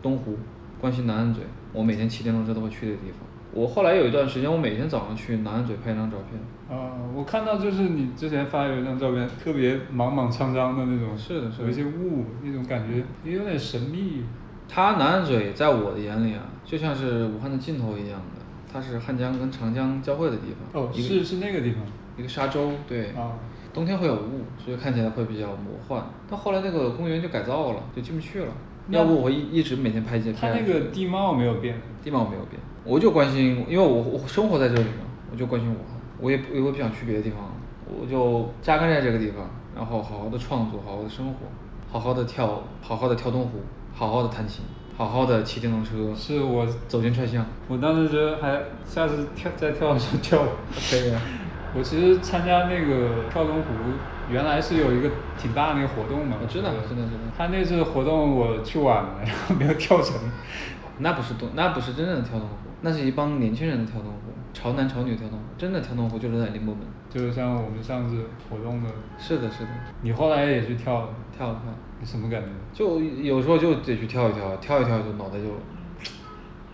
[0.01, 0.37] 东湖，
[0.79, 1.43] 关心南岸嘴，
[1.73, 3.19] 我每天骑电动车都会去的地方。
[3.53, 6.39] 我后来有一段时间，我每天早上去南岸嘴拍一张照片。
[6.71, 14.23] 啊、我看到就是你之前发有一张照片，特别莽莽苍苍的那种，是的是的有一些雾，那种感觉也有点神秘。
[14.69, 18.41] 它南岸嘴在我的眼里啊，就像是武汉的尽头一样的，
[18.71, 20.81] 它是汉江跟长江交汇的地方。
[20.81, 21.81] 哦，是是那个地方。
[22.17, 23.07] 一个沙洲，对。
[23.07, 23.35] 啊，
[23.73, 26.01] 冬天会有雾，所以看起来会比较魔幻。
[26.29, 28.53] 但后来那个公园就改造了，就进不去了。
[28.87, 30.49] 要不我一一直每天拍一些它。
[30.49, 35.90] 那个地貌没有变，地貌没有变，我就关心，因为我我生活在这里嘛，我就关心武汉，
[36.21, 37.51] 我也不我也不想去别的地方，
[37.89, 41.33] 我就扎根在这个地方，然后好好的创作，好好的生活，
[41.91, 43.59] 好好的跳，好好的跳东湖，
[43.93, 44.63] 好好的弹琴，
[44.95, 47.45] 好好的骑电动车，是我走进串巷。
[47.67, 50.39] 我当时觉得还下次跳再跳的时候跳。
[50.89, 51.21] 可以啊。
[51.73, 53.67] 我其实参加那个跳东湖，
[54.29, 56.35] 原来是有一个挺大的那个活动嘛。
[56.41, 60.15] 我知道对知道知道他那次活动我去晚了，然后没有跳成。
[60.99, 66.83] 那不是东，那不是真正的跳东湖，那是一帮年轻人的跳东湖，潮男潮女跳动湖，真的跳动湖就是在宁波门。
[67.09, 69.69] 就是像我们上次活动的，是的，是的，
[70.01, 71.73] 你后来也去跳了，跳了跳。
[71.99, 72.47] 你什么感觉？
[72.73, 75.45] 就有时候就得去跳一跳，跳一跳就脑袋就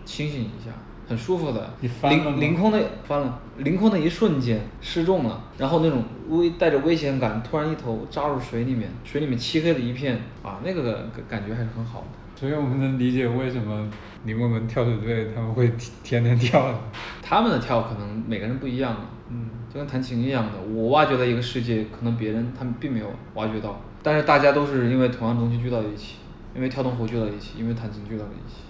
[0.06, 0.72] 清醒一下，
[1.08, 1.74] 很舒服的。
[1.82, 10.94] 你翻了凌凌空的翻了，凌空的一瞬间失重了，然后那种危带着危险感，突然一头扎入水里面，水里面漆黑的一片啊，那个
[11.28, 12.08] 感感觉还是很好的。
[12.40, 13.90] 所以我们能理解为什么
[14.28, 15.72] 宁波门跳水队他们会
[16.04, 16.76] 天天跳的。
[17.24, 18.96] 他们的跳可能每个人不一样，
[19.30, 26.18] 嗯，就跟弹琴一样的，我挖掘的一个世界，可能别人他们并没有挖掘到，但是大家都是因为同样东西聚到一起，
[26.54, 28.64] 因为跳动湖聚到一起，因为弹琴聚到了一起，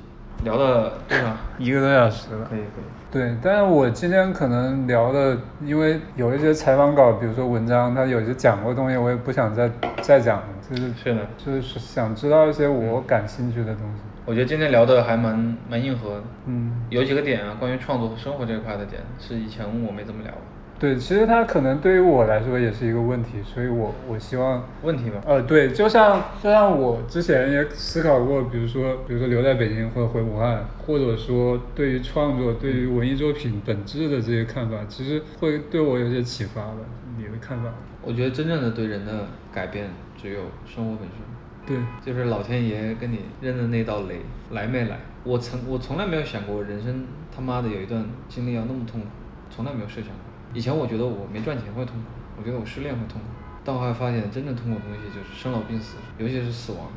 [0.43, 1.35] 聊了多少？
[1.57, 2.47] 一个多小时了。
[2.49, 2.83] 可以可以。
[3.09, 14.01] 对，但是我今天可能聊的，因为有一些采访稿，比如说文章，他有些讲过的东西，我也不想再再讲了，就是是的就是想知道一些我感兴趣的东西。
[14.27, 20.41] 我觉得今天聊的还蛮蛮硬核的，嗯，有几个点啊，关于创作和生活这一块的点，是以前我没怎么聊过。
[20.77, 25.21] 对，其实它可能对于我来说也是一个问题，所以我我希望问题吧？
[25.25, 36.79] 呃，对，就像就像我之前也思考过，比如说比如说留在北京或者回武汉，或者说对于创作、对于文艺作品本质的这些看法，其实会对我有些启发吧。
[37.17, 37.69] 你的看法？
[38.03, 39.89] 我觉得真正的对人的改变，
[40.21, 41.36] 只有生活本身。
[41.67, 44.97] 对，就是老天爷跟你扔的那道雷来没来？
[45.25, 47.05] 我曾我从来没有想过人生
[47.35, 49.07] 他妈的有一段经历要那么痛苦，
[49.49, 50.15] 从来没有设想过。
[50.53, 52.05] 以前我觉得我没赚钱会痛苦，
[52.37, 53.27] 我觉得我失恋会痛苦，
[53.65, 56.87] 但我后来发现真正痛苦的东西就是生老病死，尤其是死亡。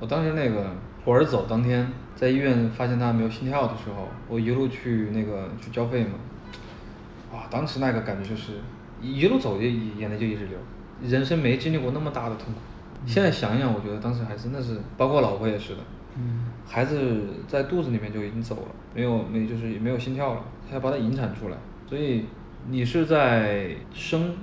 [0.00, 6.12] 我当时那个我儿子走当天，在医院发现他没有心跳的时候，我一路去那个去交费嘛，
[7.34, 8.52] 哇，当时那个感觉就是
[9.02, 10.58] 一路走就眼泪就一直流，
[11.06, 12.60] 人生没经历过那么大的痛苦。
[13.06, 15.80] 现在想想，我觉得当时还真的是，包括老婆也是的，
[16.16, 22.24] 嗯，孩子在肚子里面就已经走了，没有没就是也没有心跳了，他要把它引产出来，所以
[22.68, 24.34] 你是在生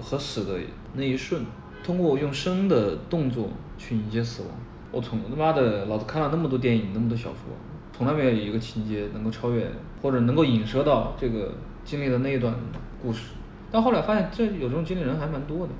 [0.00, 0.60] 和死的
[0.94, 1.44] 那一瞬，
[1.82, 4.50] 通过用生的动作去迎接死亡。
[4.92, 7.50] 我从他妈的老子看了那么多电影，那么多小说，
[7.92, 9.68] 从来没有一个情节能够超越
[10.00, 11.52] 或者能够影射到这个
[11.84, 12.54] 经历的那一段
[13.02, 13.32] 故事。
[13.72, 15.72] 但后来发现，这有这种经历人还蛮多的。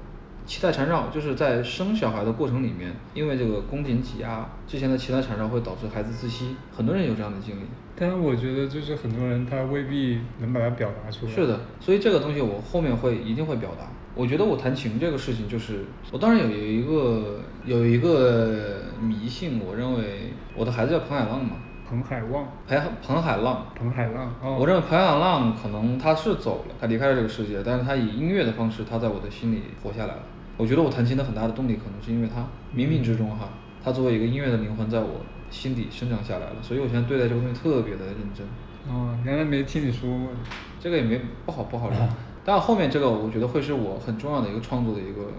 [0.47, 7.63] 脐带缠绕就是在生小孩的过程里面，因为这个宫颈挤压，之前的脐带缠绕会导致孩子窒息，很多人有这样的经历。
[7.97, 11.33] 但是我觉得就是很多人他未必能把它表达出来。
[11.33, 13.87] 是的，所以这个东西我后面会一定会表达。
[14.17, 21.57] 我觉得我弹琴这个事情，就是我当然有有一个有一个迷信，我认为我的孩子叫彭海浪嘛，
[21.89, 30.23] 彭海旺，彭彭海浪，彭海浪，哦，我认为彭海浪可能他是走了，他离开了这个世界，但是他以音乐的方式，他在我的心里活下来了。
[30.57, 32.43] 我觉得我弹琴的很大的动力，可能是因为他
[32.75, 33.49] 冥冥之中哈，
[33.83, 38.47] 他作为一个音乐的灵魂，在我心底生长下来了，所以我现在对待这个东西特别的认真。
[38.89, 40.29] 哦，原来没听你说过。
[40.81, 41.99] 这个也没不好不好聊，
[42.45, 45.33] 但后面这个我觉得会是我很重要的一个创作的一个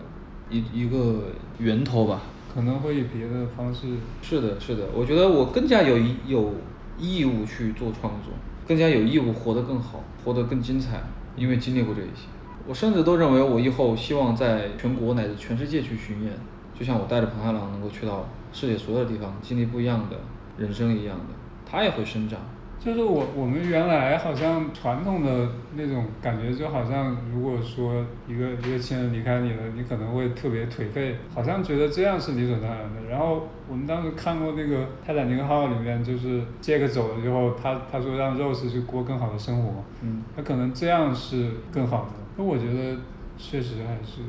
[0.49, 1.25] 一一个
[1.59, 2.21] 源头吧。
[2.53, 3.85] 可能会以别的方式，
[4.21, 6.53] 是的，是的，我觉得我更加有义有
[6.97, 8.33] 义务去做创作，
[8.65, 11.03] 更加有义务活得更好，活得更精彩，
[11.35, 12.27] 因为经历过这一些。
[12.67, 16.33] 我甚至都认为，我以后希望在全国乃至全世界去巡演，
[16.77, 20.17] 就像我带着彭太郎能够去到世界所有的地方，经历不一样的
[20.57, 21.33] 人生一样的，
[21.69, 22.39] 他也会生长。
[22.77, 33.09] 就是我我们原来好像传统的那种感觉，就好像如果说一个一个亲人离开你了，你可能会特别颓废，好像觉得这样是理所当然的。
[33.09, 42.24] 然后我们当时看过那个《泰坦尼克号》里面，就是杰克走了之后，他他说让 Rose 去过更好的生活，嗯，他可能这样是更好的。
[42.37, 42.97] 那我觉得
[43.37, 44.21] 确实还是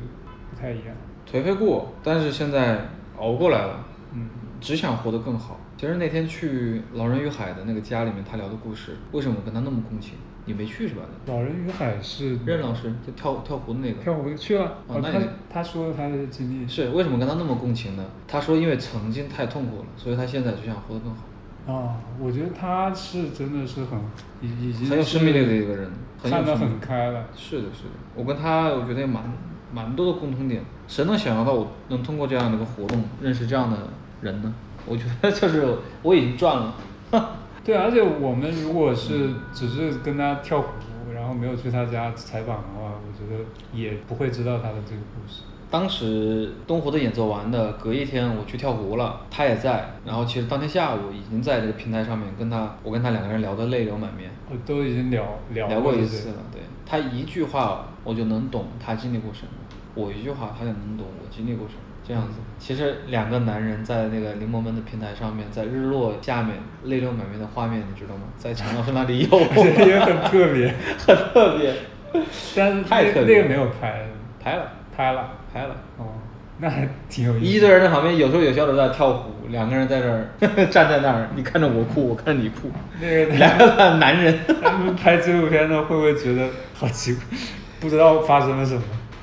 [0.49, 0.95] 不太一样。
[1.29, 2.87] 颓废过，但是现在
[3.17, 4.29] 熬过来了，嗯，
[4.61, 5.59] 只想活得更好。
[5.77, 10.13] 其实那天去《老人与海》的那个家里面，他聊的故事，为什么我跟他那么共情？
[10.45, 11.01] 你没去是吧？
[11.25, 18.05] 老人与海是任老师就跳跳湖的那个，跳湖去了，哦，他哦那你他说他的经历是为什么跟他那么共情呢？
[18.25, 23.99] 他说因为曾经太痛苦了，所以他现在只想活得更好，啊，我觉得他是真的是很
[24.41, 25.91] 已已经很有生命力的一个人，
[26.23, 27.25] 看得很开了。
[27.35, 29.23] 是的，是的，我跟他我觉得也蛮
[29.71, 30.63] 蛮多的共同点。
[30.87, 33.77] 谁能想象到我能通过这样的一个活动认识这样的
[34.21, 34.53] 人呢？
[34.85, 36.75] 我觉得就是我已经赚了。
[37.63, 43.43] 对，而且我们如果是只是跟他跳舞，然后没有去他家采访的话，我觉得
[43.73, 45.41] 也不会知道他的这个故事。
[45.69, 49.91] 当时东湖的演奏完的，隔一天我去跳湖了，他也在。
[50.05, 54.29] 然后其实当天下午已经在这个平台上面跟他，我跟他两个人聊得泪流满面。
[54.49, 59.49] 我都已经聊聊聊过一次了，对他一句话我就能懂他经历过什么，
[59.93, 61.81] 我一句话他就能懂我经历过什么。
[62.07, 66.55] 这样子，其实两个男人在那个临摹门的平台上面，在日落下面
[66.85, 68.21] 泪流满面的画面，你知道吗？
[68.37, 69.39] 在陈老师那里有，
[69.85, 71.75] 也很特别， 很特别。
[72.55, 74.07] 但是太特别，那个没有拍，
[74.41, 75.75] 拍了，拍了，拍了。
[75.99, 76.05] 哦，
[76.57, 77.45] 那还挺有意思。
[77.45, 80.25] 一堆人在旁边有说有笑的在跳舞，两个人在这儿
[80.71, 82.71] 站在那儿，你看着我哭，我看着你哭。
[82.99, 83.65] 那个两个
[83.97, 87.23] 男人， 他们拍纪录片的会不会觉得好奇怪？
[87.79, 88.81] 不知道发生了什么？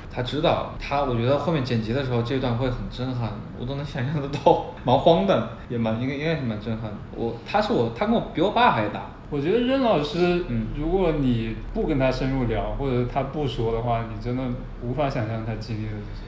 [0.09, 6.95] 他知道，他我觉得后面剪辑的时候这段会很震撼，我都能想象得到，蛮荒诞，也蛮应该应该是蛮震撼的。
[7.17, 9.01] 我他是我，他跟我比我爸还大。
[9.29, 14.43] 我觉得任老师，嗯，如果你不跟他深入聊，或者他不说的话，你真的
[14.81, 16.21] 无法想象他经历的这些。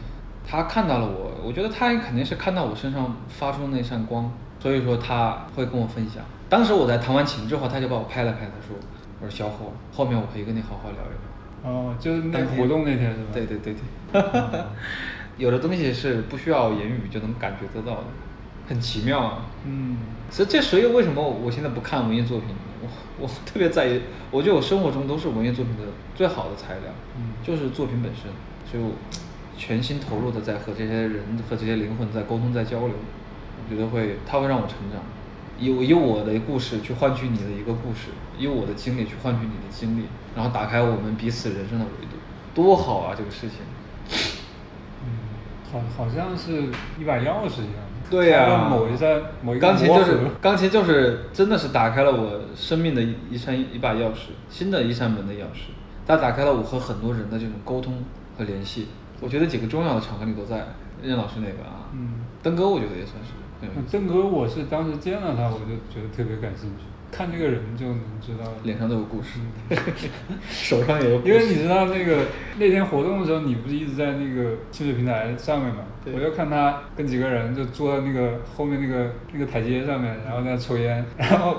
[0.49, 6.23] 他看到了我，我觉得他肯定是看到我身上发出那扇光，所以说他会跟我分享。
[6.49, 8.75] 当时我在弹完琴之后，他就把我拍了拍，他说
[9.21, 11.17] ：“我说小伙，后面我可以跟你好好聊一聊。”
[11.69, 13.29] 哦，就是那活动那天是吧？
[13.33, 13.75] 对对对
[14.13, 14.61] 对，
[15.37, 18.03] 有的东西是不需要言语就能感觉得到的，
[18.67, 19.45] 很奇妙啊。
[19.65, 19.97] 嗯，
[20.29, 22.49] 所以这所以为什么我现在不看文艺作品？
[22.79, 22.87] 我
[23.19, 25.83] 我特别在意，我觉得我生活中都是文艺作品的
[26.15, 28.29] 最好的材料，嗯，就是作品本身，
[28.69, 28.91] 所以我
[29.57, 35.01] 全心投入的在和这些人和这些灵魂在沟通在交流，我觉得会，它会让我成长。
[35.59, 40.03] 以以我的故事去换取你的一个故事，以我的经历去换取你的经历，
[40.35, 42.17] 然后打开我们彼此人生的维度，
[42.53, 43.15] 多好啊！
[43.17, 43.57] 这个事情。
[45.03, 45.09] 嗯，
[45.71, 47.86] 好，好像是一把钥匙一样。
[48.09, 48.67] 对呀。
[48.69, 55.69] 某一扇某一钢琴就是钢琴就是真的是打开了我生命的一一扇一把钥匙，新的一扇门的钥匙。
[56.05, 58.03] 它打开了我和很多人的这种沟通
[58.37, 58.87] 和联系。
[59.19, 60.67] 我觉得几个重要的场合你都在，
[61.01, 63.31] 任老师那个啊，嗯，登哥我觉得也算是。
[63.91, 66.83] 登哥，我是当时见了他，我就觉得特别感兴趣。
[67.11, 69.39] 看这个人就能知道，脸上都有故事，
[70.49, 71.21] 手上也有。
[71.21, 72.25] 因为你知道那个
[72.57, 75.81] 那天活动的时候，你不是一直在那个清水平台上面嘛？
[76.13, 81.03] 我就看他跟几个人就坐在那个后面那个那个台阶上面，然后在抽烟。
[81.17, 81.57] 然后，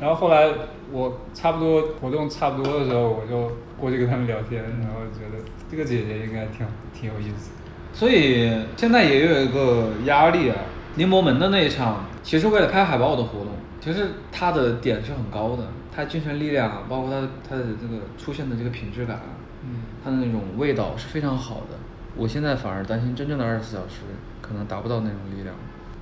[0.00, 0.48] 然后后来
[0.90, 6.66] 我差不多活动差不多的时候，我就过去跟他们聊天，然后觉得这个姐姐应该挺
[6.98, 7.50] 挺有意思。
[7.92, 10.56] 所以现在也有一个压力啊。
[10.96, 13.48] 临摹门的那一场，其实为了拍海报的活动，
[13.82, 21.76] 其实他的点是很高的，他精神力量啊，包括他他的这个出现的这个品质感啊，嗯，他的那种味道是非常好的。
[22.14, 24.02] 我现在反而担心真正的二十四小时
[24.40, 25.52] 可能达不到那种力量，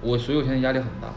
[0.02, 1.08] 我所以我现在压力很大，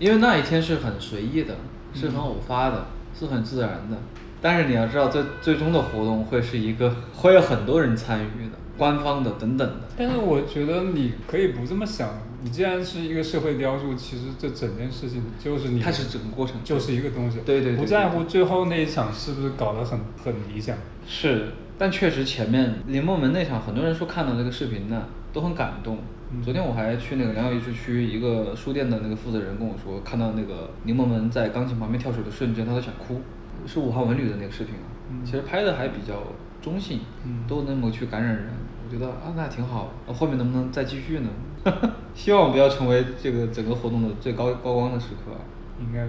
[0.00, 1.54] 因为那一天是很随意的，
[1.94, 3.96] 是很偶发的，是很自然的。
[4.42, 9.82] 但是你要知道，最最终的活动会是一个会有很多人参与的，官方的等等的。
[9.96, 12.08] 但是我觉得你可以不这么想。
[12.42, 17.40] 你既然是一个社会雕塑，其实这整件事情就是你，它是整个过程，就是一个东西。
[17.44, 17.76] 对对。
[17.76, 20.76] 不在乎最后那一场是不是搞得很很理想。
[21.06, 25.98] 是，但确实前面林梦门那场，很多人说看到那个视频呢，都很感动。
[26.44, 33.20] 昨天我还去那个良友艺术区一个书店的那个负责人跟我说，看到那个林梦门在钢琴旁边跳水的瞬间，他都想哭。
[33.66, 34.86] 是五号文旅的那个视频啊，
[35.24, 36.22] 其实拍的还比较
[36.62, 37.00] 中性，
[37.48, 38.46] 都那么去感染人。
[38.86, 39.92] 我觉得啊，那挺好。
[40.06, 41.28] 后面能不能再继续呢？
[42.14, 45.32] 希望不要成为这个整个活动的最高高光的时刻。
[45.80, 46.04] 应该，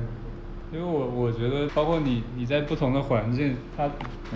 [0.76, 3.90] 因为我我觉得，包括你你在不同的环境，它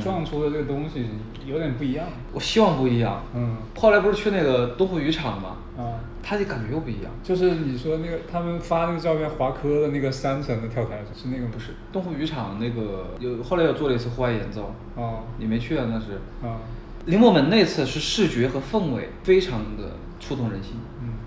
[0.04, 1.08] 撞出的这个东西
[1.46, 2.06] 有点不一样。
[2.32, 3.24] 我希望不一样。
[3.36, 3.58] 嗯。
[3.76, 5.58] 后来不是去那个东湖渔场吗？
[5.78, 6.00] 啊。
[6.26, 7.12] 他的感觉又不一样。
[7.22, 11.72] 就是你说那个他们发那个照片，华科的那个三层的跳台是那个不是？
[11.92, 14.74] 东湖渔场那个有后来又做了一次户外演奏。
[14.96, 15.24] 哦。
[15.38, 15.86] 你没去啊？
[15.90, 16.14] 那是。
[16.48, 16.60] 啊。
[17.08, 20.76] 林默门那次是视觉和氛围非常的触动人心。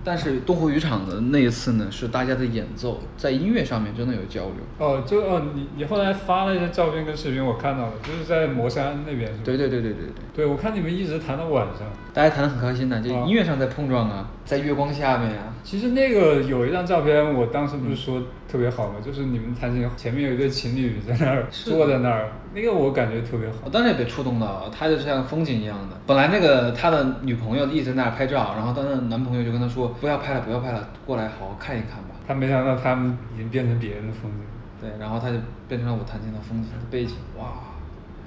[0.06, 4.54] 但是东湖渔场的那一次呢，是大家的演奏在音乐上面真的有交流。
[4.78, 9.42] 哦，就哦，你你后来发了一些照片跟视频，我看到了，就是在磨山那边是吧？
[9.44, 10.24] 对对对对对对。
[10.32, 11.88] 对，我看你们一直弹到晚上。
[12.14, 15.52] 大家弹的很开心的，就音乐上在碰撞啊，在月光下面啊。
[15.64, 19.00] 其实那个有一张照片，我当时不是说特别好吗？
[19.04, 23.56] 就是你们弹琴前面有一对情侣在那儿坐在那儿，那个我感觉特别好。
[23.66, 25.96] 我当时也被触动到，他就像风景一样的。
[26.06, 29.88] 本来那个他的女朋友一直在那儿拍照，然后他的男朋友就跟他说。
[30.00, 32.16] 不要拍了，不要拍了，过来好好看一看吧。
[32.26, 34.40] 他没想到他们已经变成别人的风景。
[34.80, 35.36] 对，然后他就
[35.68, 37.44] 变成了我弹琴的风景的背景，哇！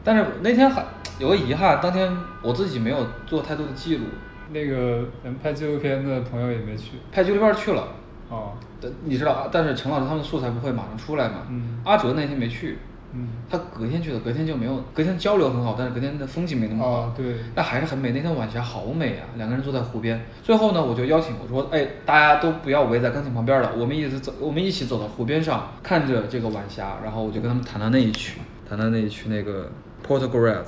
[0.04, 0.86] 但是那天还
[1.18, 4.06] 有个遗憾，当天我自己没有做太多的记录，
[4.52, 5.06] 那个
[5.42, 6.98] 拍纪录片的朋友也没去。
[7.12, 7.88] 拍纪录片去了，
[8.30, 11.48] 哦，但你知道，但是陈老师他们的素材不会马上出来嘛？
[11.50, 12.78] 嗯阿哲那天没去，
[13.14, 16.90] 嗯，他隔天去的，隔天就没有，隔天交流很好，但是隔天的风景没那么好。
[16.90, 19.26] 哦，对，但还是很美，那天晚霞好美啊！
[19.36, 28.40] 两个人坐在湖边，最后呢，我就邀请我说，哎，大家都不要围在钢琴旁边了，我们一直走，我们一起走到湖边上，看着这个晚霞，然后我就跟他们弹了那一曲，
[28.70, 29.72] 弹了那一曲那个
[30.08, 30.66] Portuguese。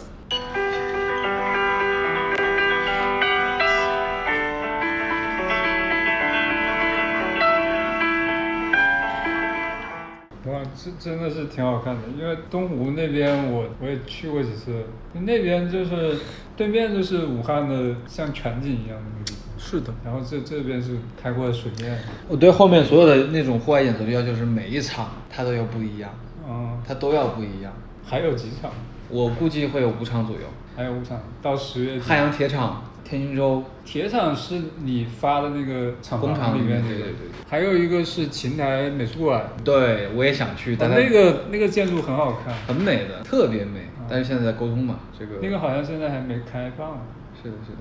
[10.61, 14.83] 哇，这真的是挺好看的，因为东湖那边我我也去过几次，
[15.13, 16.17] 那边就是
[16.55, 21.97] 对面就是武汉的像全景一样的那个地方，是的，然后这这边是开阔的水面，
[22.27, 26.11] 我对后面所有的那种户外演出的要求是每一场它都要不一样，
[26.47, 27.73] 嗯，它都要不一样。
[28.05, 28.71] 还有几场，
[29.09, 30.41] 我估计会有五场左右。
[30.75, 31.99] 还有五场，到十月。
[31.99, 43.81] 汉阳铁厂、天津州，铁厂是你发的那个厂工厂里面那个，对对对还有一个是琴台美术馆，对我也想去，哦但它那个那个建筑很好看，很美的，特别美。
[44.07, 47.05] 但是现在在沟通嘛，这个那个好像现在还没开放。
[47.35, 47.77] 是的，是的。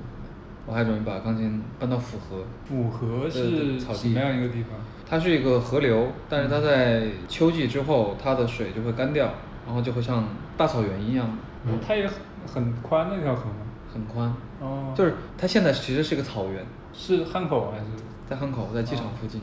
[0.66, 4.70] 我还准备把钢琴搬到府河，府河是草地什么样一个地方？
[5.08, 9.32] 它是一个河流，但是它在秋季之后，它的水就会干掉，
[9.64, 10.24] 然后就会像
[10.56, 11.38] 大草原一样，
[11.86, 12.14] 它也很
[12.52, 13.66] 很宽那条河吗？
[13.94, 14.34] 很宽。
[14.60, 17.84] 哦，就是它现在其实是个草原，是汉口还是？
[18.28, 19.40] 在汉口，在机场附近，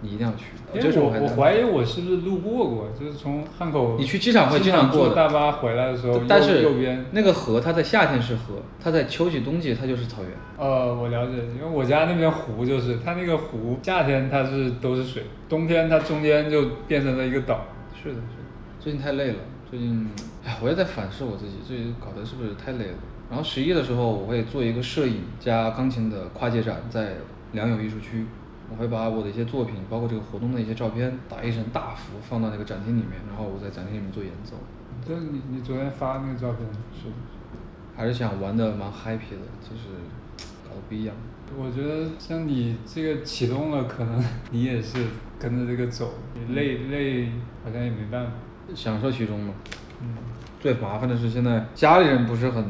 [0.00, 0.46] 你一定要去。
[0.72, 10.30] 因为我我怀疑我是不是路过过，就是从汉口你去机场会经常过的大巴回来的时候，右但是右边那个河，它在夏天是河，它在秋季、冬季它就是草原。
[10.56, 17.66] 呃，我了解，因为我家那边湖就是它那个湖，夏天它是都是水，冬天它中间就变成了一个岛。
[18.02, 18.24] 是的，是的。
[18.78, 20.08] 最近太累了，最近，
[20.46, 22.94] 哎，我也在反思我自己，最近搞得是不是太累了？
[23.30, 27.14] 然后十一的时候，我会做一个摄影加钢琴的跨界展，在
[27.52, 28.26] 良友艺术区，
[28.68, 34.56] 我会把我的一些作品，包括这个活动的一些照片，打印成大幅放到那个展厅里面，然后我在展厅里面做演奏。
[35.06, 37.14] 就是你你昨天发那个照片，是的。
[37.96, 39.94] 还是想玩的蛮 happy 的，就是
[40.68, 41.14] 搞得不一样。
[41.56, 45.06] 我觉得像你这个启动了，可能你也是
[45.38, 47.26] 跟着这个走，你累累
[47.64, 48.32] 好像也没办法。
[48.74, 49.54] 享受其中嘛。
[50.00, 50.14] 嗯，
[50.58, 52.64] 最麻烦的是现在家里人不是很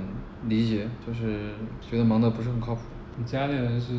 [0.48, 2.80] 理解，就是觉得忙的不是很靠谱。
[3.16, 3.98] 你家里人是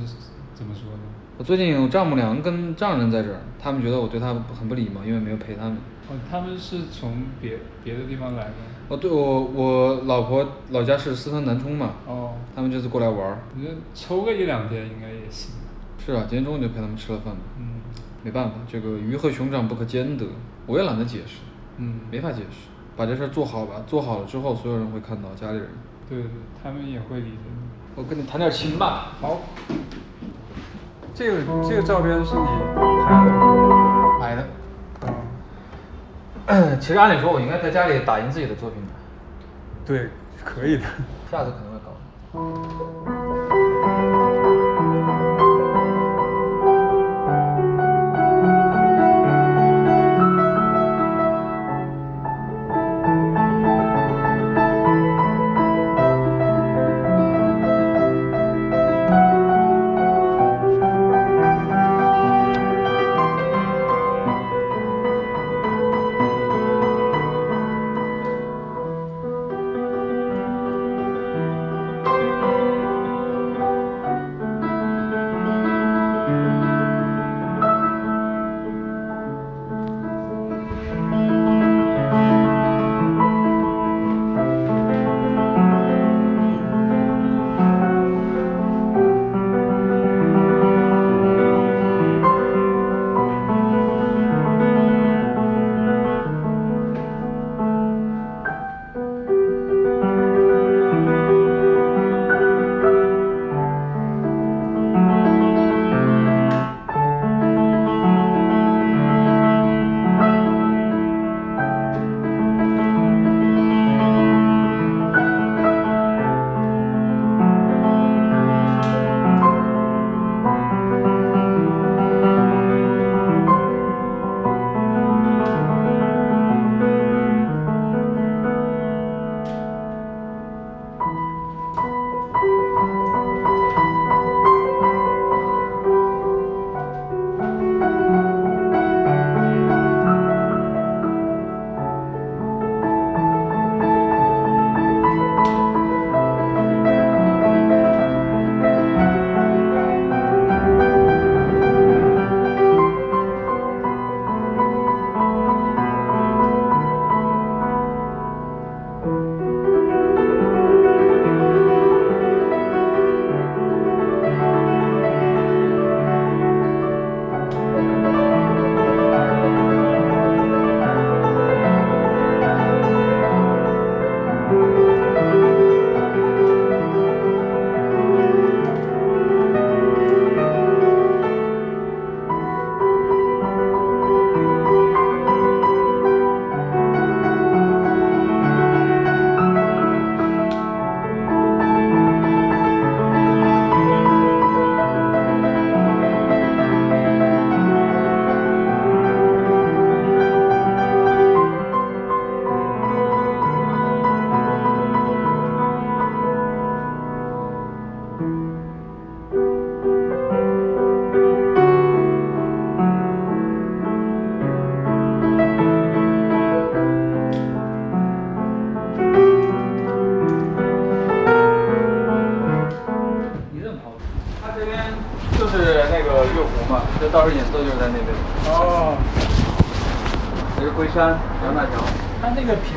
[0.53, 0.99] 怎么说的？
[1.37, 5.77] 我最近有丈母娘跟丈人在这儿，他们觉得我对他很不礼貌，因为没有陪他们。
[6.09, 8.53] 哦，他们是从别别的地方来的。
[8.89, 13.39] 哦，对我我老婆老家是四川南充嘛，哦，他们这次过来玩儿。
[13.55, 15.53] 我觉得抽个一两天应该也行。
[16.03, 17.41] 是啊，今天中午就陪他们吃了饭嘛。
[17.59, 17.81] 嗯
[18.23, 20.25] 没办法，这个鱼和熊掌不可兼得，
[20.67, 21.39] 我也懒得解释，
[21.77, 23.81] 嗯，没法解释，把这事儿做好吧。
[23.87, 25.67] 做好了之后，所有人会看到，家里人。
[26.11, 26.29] 对对，
[26.61, 27.61] 他们也会理解你。
[27.95, 29.13] 我跟你谈点情吧。
[29.21, 29.39] 好，
[31.13, 32.45] 这个这个照片是你
[33.05, 34.19] 拍的吗？
[34.19, 34.45] 买的。
[36.47, 38.89] 嗯， 其实按理说，我应该在家里打印自己的作品的，
[39.85, 40.09] 对，
[40.43, 40.83] 可以的。
[41.31, 43.00] 下次可能会搞。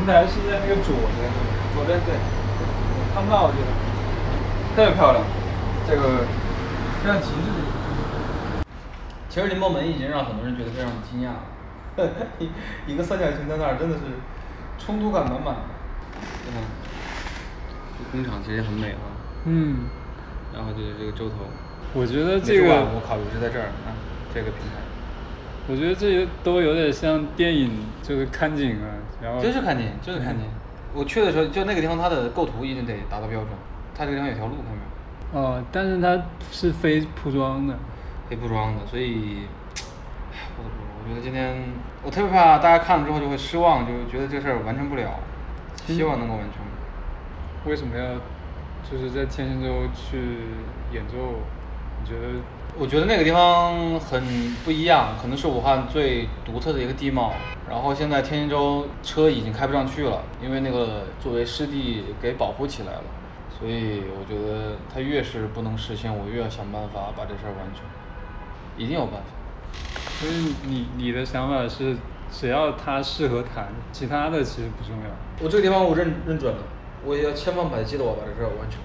[0.04, 1.32] 平台是在那个左边，
[1.72, 2.12] 左边对，
[3.14, 3.72] 看不到我觉得。
[4.76, 5.24] 特别漂亮，
[5.88, 6.26] 这个
[7.00, 7.48] 非常极致。
[9.30, 11.32] 其实林默门已经让很多人觉得非常惊讶
[11.96, 12.50] 了，一
[12.92, 14.02] 一个三角形在那儿真的是
[14.78, 15.56] 冲突感满满。
[16.44, 16.60] 你看，
[17.96, 19.08] 这工厂其实很美啊。
[19.46, 19.86] 嗯，
[20.52, 21.48] 然后就是这个洲头。
[21.94, 23.96] 我觉得这个我考虑是在这儿啊，
[24.34, 24.84] 这个平台。
[25.66, 30.46] 我觉得这些都有点像电影，就是看景啊，然后真是看见，就是看见。
[30.92, 33.48] 我去的时候，就那个地方，它的构图一定得达到标准。
[33.96, 35.46] 它这个地方有条路，看到没有？
[35.46, 36.22] 哦，但是它
[36.52, 37.74] 是非铺装的。
[38.28, 39.46] 非铺装的，所以，
[40.32, 41.56] 唉我都不我觉得今天
[42.02, 45.18] 我特别怕大家看了之后就会失望，就觉得这事儿完成不了。
[45.86, 46.62] 希望能够完成。
[47.66, 48.14] 为什么要
[48.88, 50.38] 就是在天津州去
[50.92, 51.40] 演奏？
[52.00, 52.40] 你觉得？
[52.76, 54.20] 我觉得那个地方很
[54.64, 57.32] 不一样，可能是武汉最独特的一个地貌。
[57.70, 63.02] 然后现在天津州车已经开不上去了，因为那个作为湿地给保护起来了。
[63.56, 67.84] 所以我觉得它越是不能实现，我越要想办法把这事儿完成，
[68.76, 69.30] 一定有办法。
[70.18, 71.96] 所以你你的想法是，
[72.28, 75.08] 只要它适合谈，其他的其实不重要。
[75.40, 76.60] 我这个地方我认认准了，
[77.04, 78.80] 我也要千方百计的我把这事儿完成。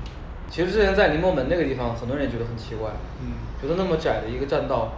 [0.47, 4.91] 其实之前在宁波门那个地方，很多人也觉得很奇怪，嗯觉得那么窄的一个栈道，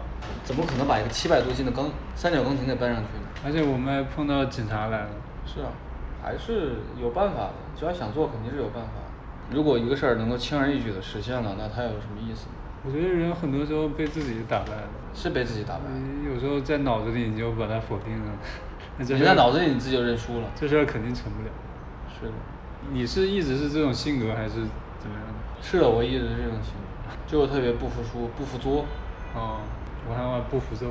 [0.44, 3.28] 怎么可能把一个七百多斤的钢三角钢琴给搬上去呢？
[3.44, 5.10] 而且我们还碰到警察来了。
[5.46, 5.74] 是啊，
[6.22, 8.90] 还是有办法的，只要想做，肯定是有办法。
[9.52, 12.56] 如果一个事儿能够轻而易举的实现了，那它有什么意思呢？
[12.86, 15.82] 我觉得人很多时候被自己打败了，是被自己打败。
[15.92, 18.32] 你有时候在脑子里你就把它否定了，
[18.98, 20.48] 那这你在脑子里你自己就认输了。
[20.56, 21.50] 这事儿肯定成不了。
[22.14, 22.34] 是的，
[22.92, 24.54] 你是一直是这种性格还是
[25.00, 25.62] 怎么样的？
[25.62, 26.88] 是的，我一直是这种性格，
[27.28, 28.86] 就特别不服输、不服作，
[29.36, 29.60] 哦，
[30.10, 30.88] 武汉话不服周。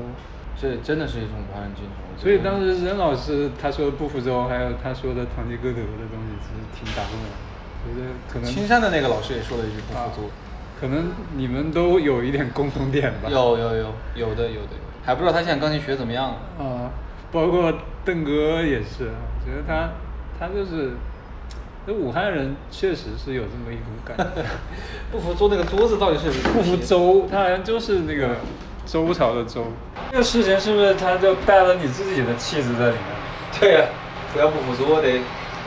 [0.61, 2.23] 这真的是一种武汉人精神。
[2.23, 7.37] 所以当时任老师他说的不服周，还有他说的堂吉诃德的东西，其实挺打动我的。
[7.83, 10.31] 我觉得可能青山的那个老师也说了一句不服作。
[10.79, 13.29] 可能你们都有一点共同点吧。
[13.31, 16.37] 有有有有的有的，还不知道他现在钢琴学怎么样了。
[16.65, 16.91] 啊，
[17.33, 17.73] 包括
[18.05, 19.91] 邓哥也是，我觉得他
[20.39, 20.93] 他就是，
[21.87, 24.43] 这武汉人确实是有这么一股感觉。
[25.11, 28.37] 不服周那个桌子到底是不服周，他好像就是那个
[28.87, 29.67] 周朝的周。
[30.11, 33.01] 这个事情是不是他就带了你自己的气质在里面？
[33.61, 33.85] 对呀、
[34.33, 35.09] 不要不服作的，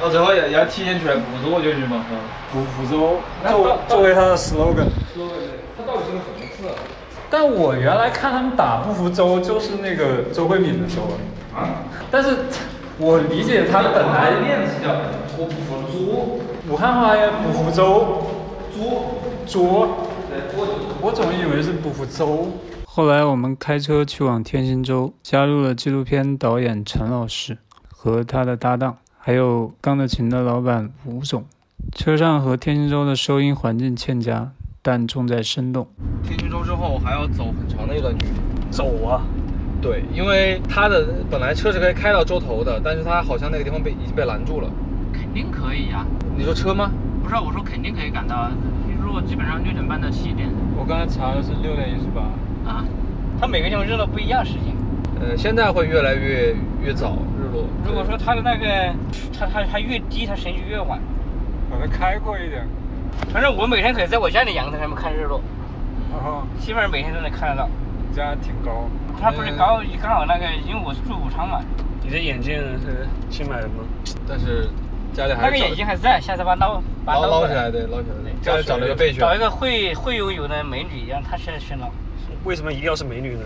[0.01, 2.05] 到最后也也要体现出来不服作就是嘛。
[2.11, 2.17] 嗯。
[2.53, 3.17] 不服周，
[3.49, 4.85] 作为作为他的 slogan。
[5.15, 5.25] 对，
[5.75, 6.75] 他到底是个什么字啊？
[7.31, 11.01] 但我原来看他们打不服周，就是那个周慧敏的周
[11.57, 11.81] 啊。
[12.11, 12.45] 但是
[12.99, 14.93] 我理解他本来练词叫
[15.37, 16.39] 我不服猪，
[16.71, 18.23] 武汉话也不服周，
[18.71, 19.15] 作，
[19.47, 19.87] 卓。
[20.29, 22.47] 对，作就是我总以为是不服周。
[22.85, 27.57] 后来我们开车去往天心洲，加入了纪录片导演陈老师
[27.89, 31.45] 和他的搭档，还有钢的琴的老板吴总。
[31.95, 34.51] 车上和天心洲的收音环境欠佳，
[34.83, 35.87] 但重在生动。
[36.23, 38.33] 天津州之后还要走很长的一段距离。
[38.69, 39.25] 走啊！
[39.83, 44.69] 对，因为它的本来车是可以开到洲头的，但是它好像那个地方被已经被拦住了。
[45.11, 46.05] 肯定可以呀、
[46.37, 46.89] 你说车吗？
[47.21, 48.49] 不是啊，我说肯定可以赶到，
[48.87, 50.47] 日落基本上六点半到七点
[50.77, 52.21] 我刚才查的是六点一十八。
[52.71, 52.85] 啊。
[53.41, 54.73] 它每个地方日落不一样时间。
[55.19, 57.65] 呃，现在会越来越越早日落。
[57.85, 58.65] 如果说它的那个，
[59.37, 60.97] 它它它越低，它时间就越晚。
[61.69, 62.65] 把它开过一点。
[63.33, 65.41] 反正我每天可以在我家里阳台上面看日落，
[66.13, 67.69] 哦，基本上每天都能看得到。
[68.13, 68.87] 你家挺高。
[69.19, 71.59] 它不是高，刚好那个，因为我是住武昌嘛，
[72.03, 73.83] 你的眼镜是新买的吗？
[74.29, 74.69] 但是
[75.13, 78.31] 家里还是那个眼镜还在，下次把它捞把它捞捞起来，对，捞起来。
[78.39, 79.19] 家里找了个备选。
[79.19, 81.89] 找一个会会游泳的美女，让她去去捞，
[82.43, 83.41] 为什么一定要是美女呢？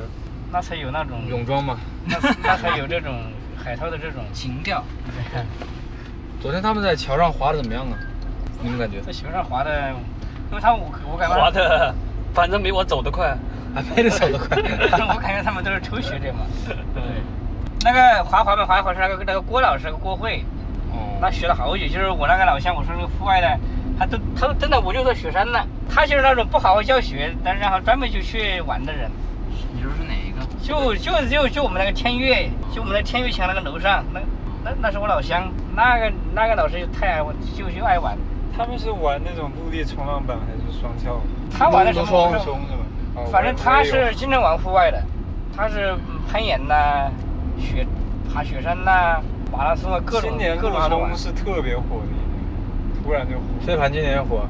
[0.51, 1.77] 那才有那种泳装嘛。
[2.03, 3.15] 那那才有这种
[3.55, 4.83] 海涛的这种情调。
[6.43, 7.95] 昨天他们在桥上滑的怎么样啊？
[8.61, 8.99] 你们感觉？
[8.99, 9.93] 在桥上滑的，
[10.49, 11.95] 因为他我我感觉滑的，
[12.37, 13.35] 反正没我走得快。
[13.73, 14.55] 还没你走得快。
[15.09, 16.45] 我感觉他们都是初学者嘛。
[16.93, 17.01] 对，
[17.83, 20.43] 那个滑滑板滑一滑是那个那个郭老师，郭慧，
[20.91, 21.87] 哦那学了好久。
[21.87, 23.59] 就是我那个老乡，我说那个户外的，
[23.97, 25.59] 他都他都真的我就说雪山呢，
[25.89, 29.09] 他就是那种不好好教学，但是然后专门就去玩的人。
[29.73, 30.45] 你说是哪一个？
[30.61, 34.19] 就就就就我们那个天悦，就我们那天悦桥那个楼上，那
[34.63, 38.15] 那那是我老乡，那个那个老师就太爱玩，就就爱玩。
[38.57, 41.21] 他们是玩那种陆地冲浪板还是双翘？
[41.55, 42.05] 他玩的什么？
[42.07, 42.83] 双冲是吧？
[43.15, 45.01] 哦反正他是经常玩户外的，
[45.55, 47.09] 他是嗯攀岩呐、
[47.59, 47.85] 雪
[48.33, 49.21] 爬雪山呐、
[49.51, 51.17] 马拉松啊，各种今年各种都玩马东。
[51.17, 53.41] 是特别火的，突然就火。
[53.65, 54.41] 飞盘今年也火，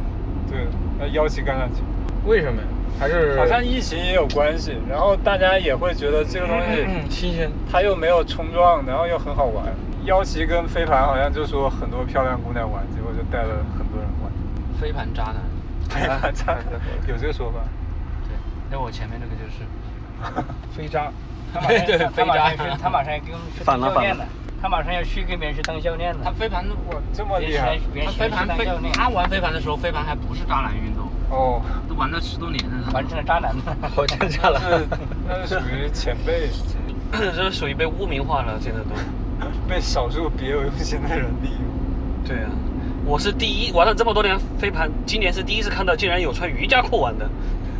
[0.49, 0.67] 对，
[0.99, 1.83] 那腰旗橄榄球。
[2.25, 2.67] 为什么呀？
[2.99, 7.49] 还是好像疫情也有关系，然后大家也会觉得这个东西新鲜。
[7.71, 9.65] 它又没有冲撞，然后又很好玩。
[10.05, 13.86] 腰旗跟飞盘好像就说很多漂亮姑娘玩，结果就带了很。
[14.79, 15.35] 飞盘渣男。
[15.89, 16.63] 飞盘渣男
[17.07, 17.59] 有这个说法？
[18.27, 18.35] 对，
[18.69, 19.63] 那我前面那个就是
[20.75, 21.11] 飞 渣。
[21.53, 24.25] 他马上对他飞渣他马上要跟去反了反了当教练了。
[24.61, 26.19] 他马上要去跟别人去当教练了。
[26.23, 27.79] 他飞盘，哇，这么厉害！
[28.05, 32.83] 他飞盘飞当教练，他玩飞盘的时候，飞盘还不是渣男运动，哦，都玩了十多年了。
[32.85, 33.55] 他完成了渣男。
[33.95, 34.59] 好真假了。
[35.27, 36.49] 那 是那是属于前辈，
[37.13, 38.89] 这是属于被污名化了，现在都。
[39.69, 42.25] 被少数别有用心的人利用。
[42.25, 42.49] 对啊，
[43.07, 47.25] 我是第一玩了这么多年飞盘，今年是第一次看到竟然有穿瑜伽裤玩的，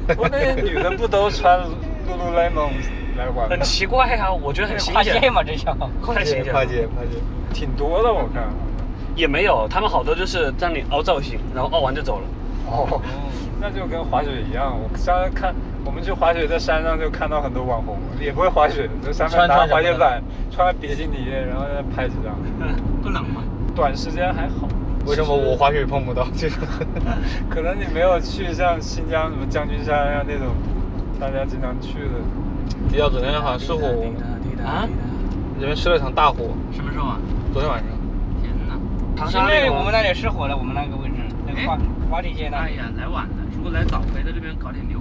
[0.08, 1.60] 不过那些女的不都穿
[2.08, 2.70] Lululemon
[3.18, 3.62] 来玩吗很？
[3.62, 5.76] 奇怪啊，我觉得很新鲜，跨界嘛，这叫。
[6.16, 6.54] 太新鲜了。
[6.54, 7.20] 跨界跨界。
[7.54, 8.48] 挺多的，我看。
[9.18, 12.26] 也没有，他们好多就是让你凹造型，然后凹完就走了。
[12.68, 13.02] 哦，
[13.60, 14.80] 那就跟滑雪一样。
[14.80, 22.34] 我上次看我们去滑雪，在山上就看到很多网红，也不会滑雪，在上面穿拿滑雪板，穿比基尼，然后再拍几张。
[23.04, 23.44] 不冷吗？
[23.76, 24.70] 短时间还好。
[25.08, 26.60] 为什么我滑雪碰不到这种？
[27.50, 30.48] 可能你没有去像新疆什么将军山啊那种
[31.20, 32.20] 大家经常去的。
[32.92, 33.88] 迪奥昨天好像失火，
[34.64, 34.88] 啊？
[35.60, 37.18] 这边失了场大火，什么时候啊？
[37.54, 37.88] 昨天晚上。
[38.44, 38.76] 天哪！
[39.16, 41.16] 长现沙那个吗在我们那里失火了，我们那个位置，
[41.48, 41.78] 那个花
[42.12, 42.74] 花地街那里。
[42.74, 43.36] 哎呀，来晚了。
[43.56, 44.97] 如果来早，可以在这边搞点牛。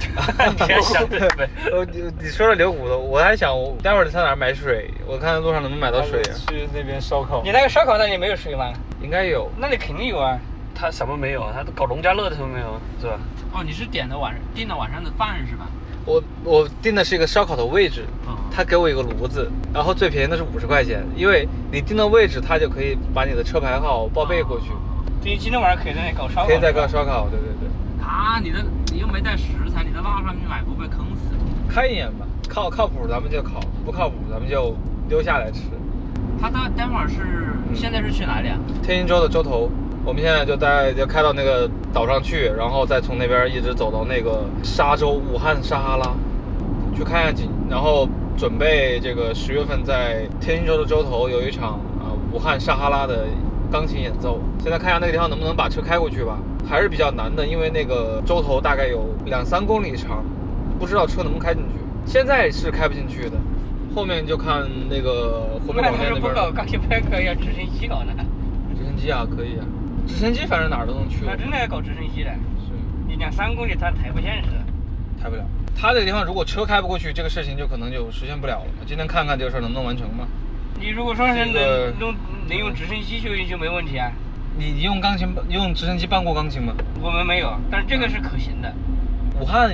[0.56, 1.48] 你还想对呗？
[1.70, 6.32] 呃，你你说了牛骨头，我还想我待会儿上哪儿买水，我看路上能不能买到水啊？
[6.48, 7.50] 去那边烧烤你。
[7.50, 8.72] 那个烧烤那里没有水吗？
[9.02, 9.50] 应该有。
[9.58, 10.38] 那里肯定有啊。
[10.74, 11.44] 他什么没有？
[11.52, 12.80] 他搞农家乐的什么没有？
[13.00, 13.18] 是吧？
[13.52, 15.68] 哦，你是点的晚订的晚上的饭是吧？
[16.06, 24.68] 我我订的是一个烧烤的位置哦，他给我一个炉子，然后最便宜的是五十块钱，因为你订的位置，他就可以把你的车牌号报备过去，
[25.22, 26.46] 对，今天晚上可以在那里搞烧烤。
[26.46, 27.68] 可以在搞烧烤，对对对。
[28.10, 28.58] 啊，你的
[28.92, 31.72] 你又没带食材，你在拉上去买不被坑死？
[31.72, 34.74] 看一眼吧，靠靠谱咱们就烤，不靠谱咱们就
[35.08, 35.60] 丢下来吃。
[36.40, 38.58] 他待待会儿是现在是去哪里啊？
[38.82, 39.70] 天津州的州头，
[40.04, 46.10] 我们现在就带就开到那个岛上去，然后再从那边一直走到那个沙洲武汉撒哈拉，
[46.96, 53.26] 去看下景，然后准备这个十月份在天津州的州头有一场啊、武汉撒哈拉的
[53.70, 54.40] 钢琴演奏。
[54.60, 56.38] 现在看一下那个地方能不能把车开过去吧，
[56.68, 60.24] 还是比较难的，因为那个洲头大概有两三公里长，
[60.78, 61.78] 不知道车能不能开进去。
[62.04, 63.36] 现在是开不进去的，
[63.94, 68.12] 后面就看那个湖北广电那边不搞钢琴拍可要直升机搞呢？
[68.76, 69.64] 直升机啊，可以啊，
[70.06, 71.24] 直升机反正哪儿都能去。
[71.24, 72.72] 那真的要搞直升机的，是
[73.06, 74.50] 你两三公里它抬不现实。
[75.22, 75.44] 抬不了。
[75.76, 78.84] 他这个地方如果车开不过去，这个事情就可能就实现不了了。
[78.86, 80.26] 今天看看这个事儿能不能完成嘛？
[80.80, 82.16] 你如果说是这个能能
[82.48, 84.10] 能用直升机就就没问题啊。
[84.56, 86.72] 你你用钢琴用直升机办过钢琴吗？
[87.02, 88.72] 我们没有，但是这个是可行的。
[89.38, 89.70] 武汉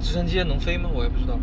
[0.00, 0.90] 直升机能飞吗？
[0.92, 1.38] 我也不知道。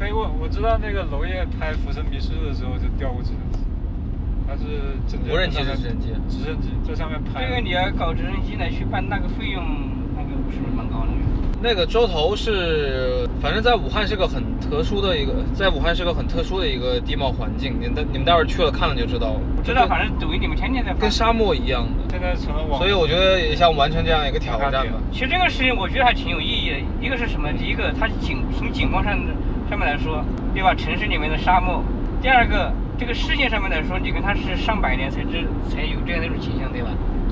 [0.00, 3.60] 飞过，我知道那个娄烨拍《浮生迷失》的时候就调过直升机，
[4.46, 7.46] 他是整天无人机直升机直升机在上面拍。
[7.46, 9.62] 这个你要搞直升机来去办那个费用，
[10.16, 11.12] 那个是不是蛮高的？
[11.62, 17.74] 那个洲头是，反正在武汉是个很特殊的一个，在武汉是个很特殊的一个地貌环境。
[17.80, 19.40] 你待你们待会儿去了看了就知道了。
[19.56, 21.10] 我知道，反正抖音你们天天在发跟。
[21.10, 22.04] 沙漠一样的。
[22.10, 25.00] 现在成了网，所以我觉得也像完成这样一个挑战吧。
[25.10, 26.76] 其实这个事情我觉得还挺有意义的。
[27.00, 27.50] 一个是什么？
[27.52, 29.16] 第一个，它景从景观上
[29.70, 30.22] 上面来说，
[30.52, 30.74] 对吧？
[30.74, 31.82] 城市里面的沙漠。
[32.20, 36.88] 第二个，这个世界上面来说，你跟它是上百年才知才有这样的一种景象，对吧？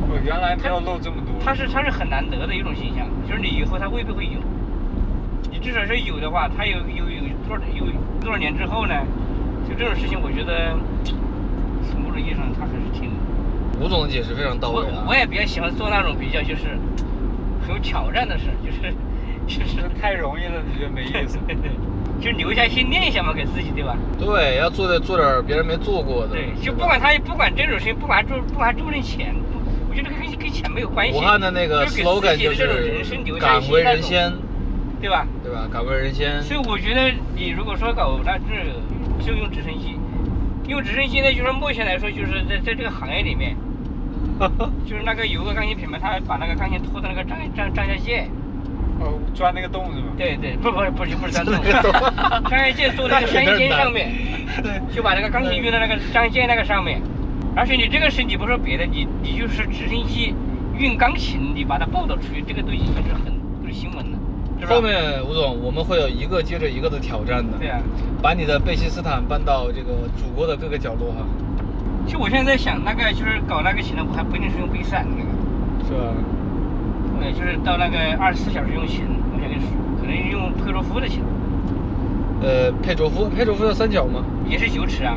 [0.08, 1.34] 我原来没有漏这么多。
[1.44, 4.38] 它是它是很难得的一种现象，就是你以后它未必会有。
[5.50, 7.86] 你至少是有的话，它有有有多少有
[8.20, 8.94] 多少年之后呢？
[9.68, 10.76] 就这种事情，我觉得
[11.88, 13.10] 从某种意义上他还是挺。
[13.80, 15.04] 吴总的解释非常到位啊。
[15.08, 16.76] 我也比较喜欢做那种比较就是
[17.66, 18.92] 很有挑战的事，就是
[19.46, 21.38] 就是太容易了，你觉得没意思？
[22.20, 23.96] 就留下一些念想嘛，给自己，对吧？
[24.18, 26.34] 对，要做点做点别人没做过的。
[26.34, 29.34] 对，就不管他不管这种事情，不管赚不管赚不挣钱，
[29.94, 31.16] 我觉得跟跟钱没有关系。
[31.16, 34.32] 武汉的那个就是给 slogan 自己就的这种人是生留下敢为一些人先，
[35.00, 35.26] 对吧？
[35.42, 35.68] 对吧？
[35.72, 36.42] 敢为人先。
[36.42, 39.96] 所以我觉得你如果说搞那这就用直升机，
[40.66, 43.54] 用直升机呢，就是目前来说就是在在这个行业里面，
[44.84, 48.26] 就是那个有个钢琴品牌，他把那个钢琴拖到那个张张张家界。
[49.00, 50.06] 哦，钻那个洞是吧？
[50.16, 54.10] 对对，不不不是不是钻洞张家界坐那个山尖上面，
[54.94, 57.02] 就把那个钢琴运到那个张尖那个上面，
[57.56, 60.34] 而且你这个是你不说别的，你你就是直升机
[60.76, 63.32] 运钢琴，你把它报道出去，这个都已经是很
[63.62, 64.18] 都是新闻了，
[64.60, 64.74] 是吧？
[64.74, 67.56] 后面吴总，我们会有一个接着一个的挑战的。
[67.58, 67.78] 对啊，
[68.20, 71.24] 把你的贝希斯坦搬到这个祖国的各个角落哈，
[72.06, 75.30] 其实我现在在想，那个就是搞那个琴的，我还不一定是用贝斯坦的那个，
[75.86, 76.12] 是吧？
[77.20, 79.70] 对，就是到那个二十四小时用琴，我想跟你说，
[80.00, 81.22] 可能用佩洛夫的琴，
[82.42, 84.24] 呃，佩卓夫，佩卓夫的三角吗？
[84.46, 85.16] 也是九尺啊，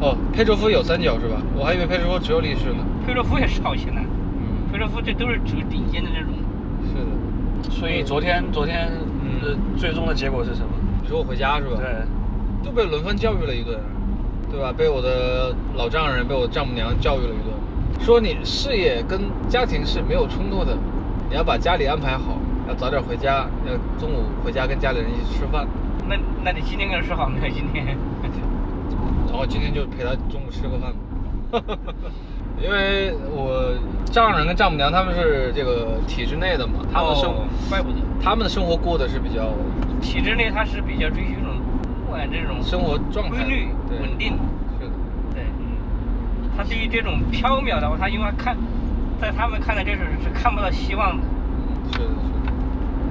[0.00, 1.40] 哦，佩卓夫有三角是吧？
[1.56, 2.84] 我还以为佩卓夫只有立式呢。
[3.06, 6.30] 佩洛夫也是好勤的，嗯，佩洛夫这都是指顶尖的那种。
[6.88, 7.70] 是的。
[7.70, 8.90] 所以昨天昨天
[9.22, 10.68] 嗯呃最终的结果是什么？
[11.02, 11.76] 你说我回家是吧？
[11.78, 13.78] 对，就被轮番教育了一顿，
[14.50, 14.72] 对吧？
[14.76, 20.76] 被我的老丈人，被我丈母娘教育了一顿，说你事业跟家庭是没有冲突的，
[21.30, 22.38] 你要把家里安排好，
[22.68, 25.66] 要早点回家，要中午回家跟家里人一起吃饭。
[26.08, 27.54] 那那你今天跟他说好没有？
[27.54, 27.96] 今天
[29.34, 30.92] 然后今天就陪他中午吃个饭
[31.50, 31.74] 吧，
[32.62, 33.74] 因为我
[34.12, 39.50] 丈人跟丈母娘他们是这个体制内的嘛，他们生、哦怪不得他们的生活过得是比较
[40.00, 41.58] 体制内他是比较追求这种
[42.06, 44.38] 不管这种生活状态规律对稳定。
[44.78, 44.92] 是的，
[45.34, 48.56] 对，嗯他对于这种缥缈的话，他因为看，
[49.20, 51.22] 在他们看来这是是看不到希望的。
[51.90, 52.52] 是的，是的。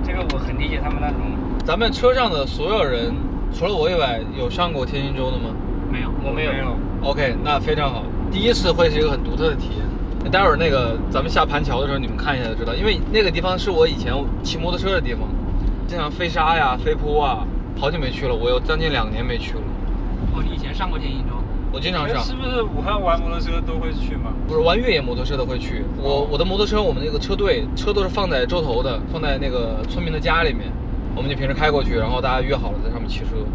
[0.06, 1.20] 这个我很理解他们那种。
[1.66, 3.14] 咱们车上的所有人，
[3.54, 5.50] 除了我以外，有上过天津州的吗
[5.94, 6.52] 没有，我没有。
[7.08, 8.02] ？OK，那非常好。
[8.32, 10.32] 第一次会是一个很独特的体验。
[10.32, 14.12] 待会儿那个咱们下盘桥的时候，你们看一下就知道，因为那个地方是我以前
[14.42, 15.28] 骑摩托车的地方，
[15.86, 17.46] 经常飞沙呀、飞坡啊，
[17.80, 19.62] 好久没去了，我有将近两年没去了。
[20.34, 21.36] 哦，你以前上过天津州？
[21.72, 24.34] 我经常上，是不是武汉玩摩托车都会去嘛？
[24.48, 25.84] 不是玩越野摩托车的会去。
[26.02, 30.72] 我我的摩托车，我们那个车队车都是放在洲头的，放在那个村民的家里面，
[31.16, 33.46] 我们就平时开过去，然后大家约好了在上面骑车，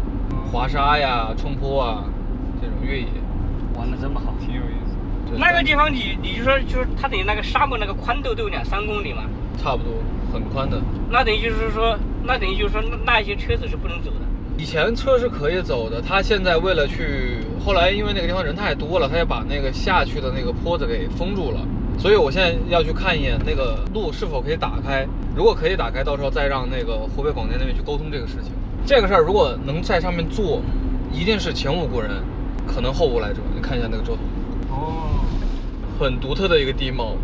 [0.51, 2.03] 滑沙呀、冲坡啊，
[2.61, 3.07] 这种越野。
[3.77, 4.95] 玩的这么好，挺有意思。
[5.29, 9.23] 对那个地方你你就说就是它等于那个沙漠那个宽度都有两三公里嘛，
[9.57, 9.93] 差不多
[10.33, 10.81] 很宽的。
[11.09, 14.17] 那等于就是说那等于就是说那那一些车子是不能走的。
[14.57, 21.59] 以前车是可以走的，他现在为了去，后来因为那个地方人太多了，他就把那个下去的那个坡子给封住了。
[21.97, 28.51] 所以我现在要去看一眼那个路是否可以打开，如果可以打开，到时候再让那个湖北广电那边去沟通这个事情。
[28.85, 30.61] 这个事儿如果能在上面做，
[31.13, 32.11] 一定是前无古人，
[32.73, 33.39] 可能后无来者。
[33.55, 34.21] 你看一下那个洲头，
[34.75, 35.25] 哦，
[35.99, 37.15] 很独特的一个地貌，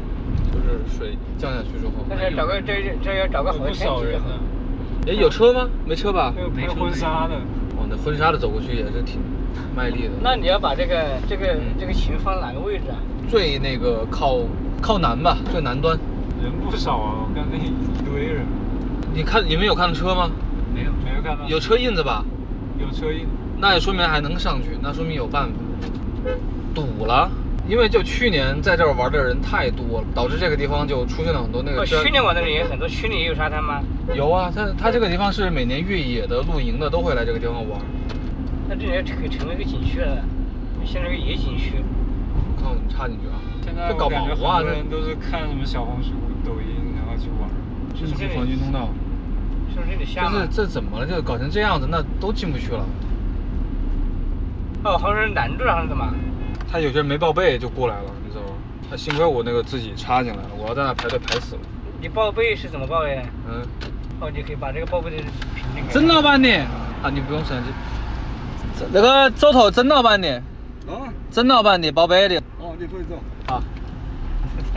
[0.52, 3.98] 就是水降下去之后，但是找个这这这要找个好的有不天气就好。
[3.98, 4.40] 少人呢，
[5.08, 5.70] 哎，有车吗？
[5.86, 6.34] 没车吧？
[6.36, 7.36] 没有拍婚纱的。
[7.78, 9.20] 哦，那婚纱的走过去也是挺
[9.76, 10.12] 卖力的。
[10.22, 12.98] 那你要把这个这个嗯这个琴放哪个位置啊？
[13.30, 14.40] 最那个靠
[14.82, 15.98] 靠南吧，最南端。
[16.42, 17.72] 人不少啊，我看那一
[18.04, 18.46] 堆人，
[19.14, 20.30] 你看你们有看到车吗？
[20.74, 20.92] 没有。
[21.04, 22.24] 没有看到有车印子吧？
[22.78, 23.26] 有车印，
[23.66, 25.52] 那也说明还能上去，那说明有办法。
[26.76, 27.28] 堵了，
[27.68, 31.84] 因为就去年在这儿玩的人太多了，导致这个地方就出现了很多那个。
[31.84, 33.82] 去年玩的人也很多，去年也有沙滩吗？
[34.14, 37.82] 有啊，它它这个地方是每年越野的、露营的都会来这个地方玩。
[38.70, 40.24] 那这里可以成为一个景区了，
[40.86, 41.82] 现在是个野景区。
[42.62, 43.42] 看我怎么插进去啊！
[43.64, 44.62] 现在这搞我感觉毛啊！
[44.62, 46.12] 这很多人都是看什么小红书、
[46.46, 47.50] 抖音，然后去玩。
[47.98, 48.90] 这是黄金通道，
[49.74, 50.48] 是不是这里下吗就是？
[50.54, 51.08] 这怎么了？
[51.08, 52.86] 就搞成这样子，那都进不去了。
[54.86, 56.08] 哦，好像是拦住了还是怎么？
[56.72, 58.52] 他有些人没报备就过来了，你知道吗？
[58.90, 61.62] 他幸亏我那个自己插进来了，我要在那排队排死了。
[62.00, 63.10] 你报备是怎么报的？
[63.50, 63.66] 嗯，
[64.20, 65.92] 哦，你可以把这个报备的凭那个。
[65.92, 66.50] 曾老板的
[67.02, 67.70] 啊，你不用生气。
[68.78, 70.36] 这那个走头曾老板的，
[70.88, 73.54] 啊，曾老板的报备的哦，你可以走。
[73.54, 73.64] 啊，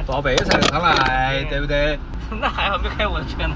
[0.06, 1.98] 报备才能上来，对不对？
[2.40, 3.54] 那还好没开我的车呢。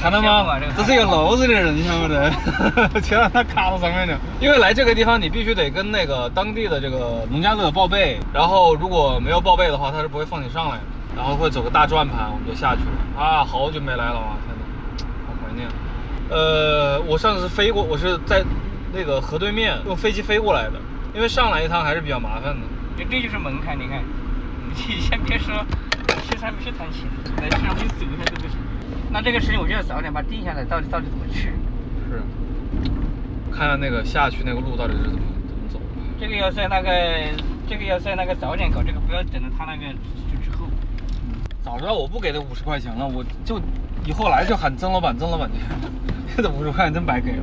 [0.00, 0.60] 看到吗？
[0.76, 2.30] 这是一个楼子的人，你晓不得？
[3.02, 4.16] 全让他卡到上面了。
[4.40, 10.82] 因为来这个地方，你必须得跟那个当地的这个农家乐报备，然后如果没有报备的话，他是不会放你上来的。
[11.16, 13.20] 然后会走个大转盘，我们就下去了。
[13.20, 14.38] 啊，好久没来了啊！
[14.46, 15.66] 天哪，好怀念。
[16.30, 18.44] 呃，我上次飞过，我是在
[18.92, 20.74] 那个河对面用飞机飞过来的，
[21.12, 22.60] 因为上来一趟还是比较麻烦的。
[22.96, 24.00] 你这就是门槛，你看，
[24.76, 25.52] 你先别说，
[26.30, 27.02] 去上面去谈钱，
[27.42, 28.56] 来上面走一下都不行。
[29.10, 31.50] 那这个事情我就要早点把它定下来，到底到底怎么去？
[32.10, 32.22] 是，
[33.50, 35.18] 看看那个下去那个路到底是怎么
[35.48, 35.80] 怎么走。
[36.20, 36.90] 这个要在那个，
[37.68, 39.92] 这个要在那个早点搞，这个不要等到他那个
[40.30, 40.66] 就之后。
[41.62, 43.60] 早知道我不给他五十块钱了，我就
[44.04, 45.60] 以后来就喊曾老板，曾老板去。
[46.42, 47.42] 这五十块钱真白给了。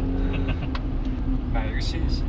[1.53, 2.23] 买一个信息。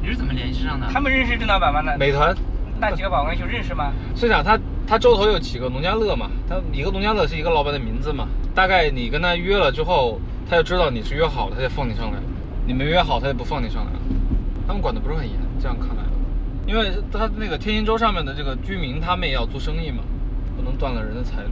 [0.00, 0.86] 你是怎么联系上的？
[0.92, 1.82] 他们认识郑老板吗？
[1.84, 2.34] 那美团
[2.80, 3.92] 那几个保安就认识吗？
[4.14, 12.18] 是讲他他周头有几个农家乐嘛，他一个农家乐是一个老板的名字嘛，大概你跟他约了之后，他就知道你是约好了，他就放你上来；
[12.66, 13.98] 你没约好，他就不放你上来了。
[14.66, 16.02] 他们管的不是很严，这样看来，
[16.66, 20.02] 因为他那个天津州上面的这个居民，他们也要做生意嘛，
[20.56, 21.50] 不能断了人的财路。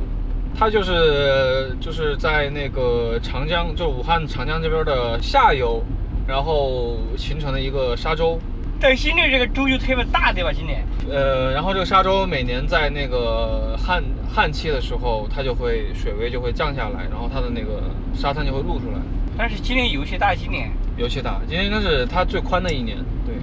[0.59, 5.83] 他就是就是在那个长江，就武汉长江这边的下游，
[6.27, 8.39] 然后形成了一个沙洲，
[8.79, 10.53] 但新的这个洲就特别大，对吧？
[10.53, 17.83] 今年呃，然后这个沙洲每年在那个旱旱期的时候，它就会水位就会降下来，然后它的那个
[18.15, 18.99] 沙滩就会露出来，
[19.37, 21.41] 但是今年尤其大，今年尤其大。
[21.49, 23.35] 今年应该是它最宽的一年，对，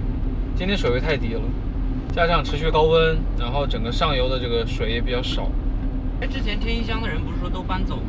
[0.54, 1.40] 今年水位太低了，
[2.12, 5.50] 加上持续高温，然后整个上游的这个水也比较少。
[6.20, 8.08] 哎，之前天一乡的人不是说都搬走了吗？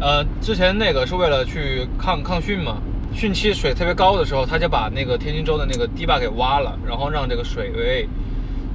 [0.00, 2.82] 呃，之前那个是为了去抗抗汛嘛，
[3.14, 8.08] 汛期水特别高的时候，他就把那个天津洲的那个堤坝给挖了，然后让这个水位，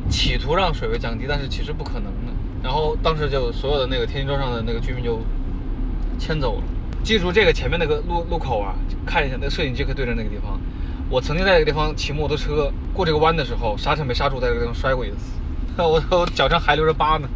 [0.10, 2.32] 企图让水位降低，但是其实不可能的。
[2.64, 5.20] 然后当时就所有的那个天津洲上的那个居民就
[6.18, 6.64] 迁走了。
[7.04, 8.74] 记住这个前面那个路路口啊，
[9.06, 10.60] 看一下那个摄影机可以对着那个地方。
[11.10, 15.18] 我曾经在这个地方骑摩托车过这个弯的时候，刹车没刹住，在这个地方摔过一次，
[15.78, 17.28] 我我脚上还留着疤呢。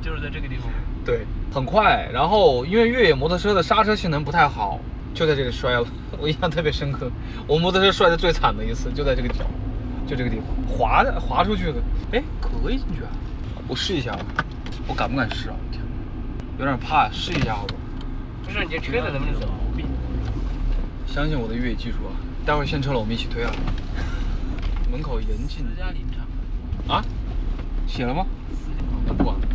[0.00, 0.70] 就是在这个地方。
[1.04, 1.20] 对，
[1.52, 2.08] 很快。
[2.12, 4.80] 然后因为越野摩托车的刹车性能不太好，
[5.14, 5.86] 就在这里摔了，
[6.18, 7.10] 我印象特别深刻。
[7.46, 9.44] 我摩托车摔的最惨的一次就在这个角，
[10.06, 11.74] 就这个地方，滑的滑出去的。
[12.12, 13.10] 哎，可以进去啊！
[13.68, 14.18] 我试一下，
[14.86, 15.56] 我敢不敢试啊？
[15.70, 17.74] 天哪，有点怕，试一下好吧？
[18.44, 19.48] 不是你这车子能不能走？
[21.06, 22.16] 相信我的越野技术啊！
[22.46, 23.52] 待会儿现车了，我们一起推啊。
[24.90, 26.96] 门口严禁私家林场。
[26.96, 27.04] 啊？
[27.86, 28.26] 写了吗？
[29.06, 29.46] 那不管了，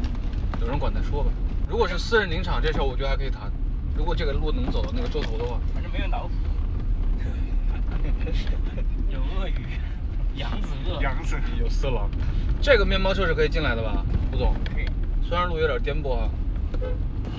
[0.61, 1.31] 有人管再说吧。
[1.67, 3.51] 如果是私人林场，这事儿我觉得还可以谈。
[3.97, 6.29] 如果这个路能走到那个洲头的话，反正没有老虎，
[9.09, 9.65] 有鳄鱼，
[10.37, 12.09] 扬子鳄，扬子有色狼。
[12.61, 14.53] 这个面包车是可以进来的吧，吴总？
[14.73, 14.85] 可以。
[15.27, 16.29] 虽然路有点颠簸啊。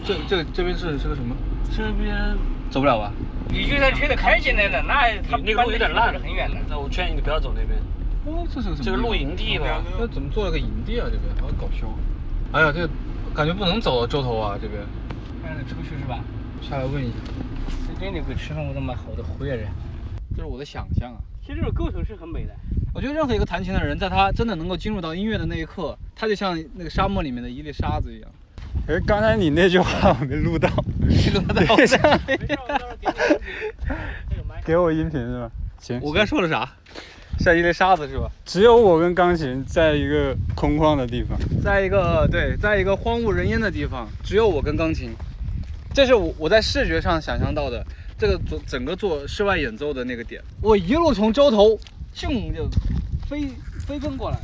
[0.05, 1.35] 这这这边是是个什么？
[1.75, 2.37] 这边
[2.71, 3.13] 走不了吧？
[3.51, 6.57] 你就算推得开进来了，那他那个路有点烂是很远的。
[6.69, 7.79] 那我劝你不要走那边。
[8.27, 8.85] 哦，这是个什么？
[8.85, 9.83] 这个露营地吧？
[9.99, 11.07] 那怎么做了个营地啊？
[11.11, 11.87] 这边好搞笑。
[12.53, 12.89] 哎呀，这
[13.35, 14.83] 感觉不能走到洲头啊，这边。
[15.43, 16.19] 看着出去是吧？
[16.63, 17.15] 下来问一下。
[17.87, 19.69] 这真的会吃上我他妈好的活跃人。
[20.37, 21.19] 这是我的想象啊。
[21.43, 22.55] 其实这种构图是很美的。
[22.95, 28.31] 我觉得任何一个弹琴的人，在他真的能够进入到音乐的那一刻，他就像那个沙漠里面的一粒沙子一样。
[28.87, 32.97] 哎，刚才你那句话我没录到，录到没事，我到时候
[34.65, 35.51] 给我音频是吧？
[35.81, 36.69] 行，我刚才说了啥？
[37.39, 38.29] 像一粒沙子是吧？
[38.45, 45.11] 只有我跟钢琴在一个空旷的地方，在一个对，在一个荒无人烟的地方，只有我跟钢琴。
[45.99, 47.85] 这是我我在视觉上想象到的
[48.17, 50.41] 这个做整个做室外演奏的那个点。
[50.63, 51.77] 我一路从洲头，
[52.15, 52.69] 咻就
[53.29, 53.49] 飞
[53.85, 54.39] 飞奔过来。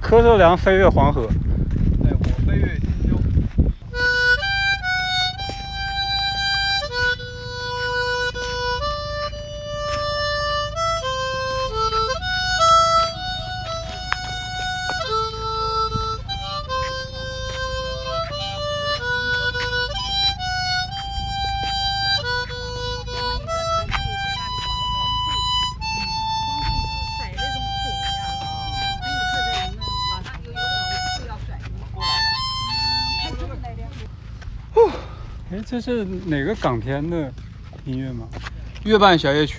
[0.00, 1.28] 柯受良飞越黄河。
[2.04, 2.78] 对，我飞越
[35.70, 37.32] 这是哪个港片的
[37.84, 38.26] 音乐吗？
[38.82, 39.58] 月半小夜曲。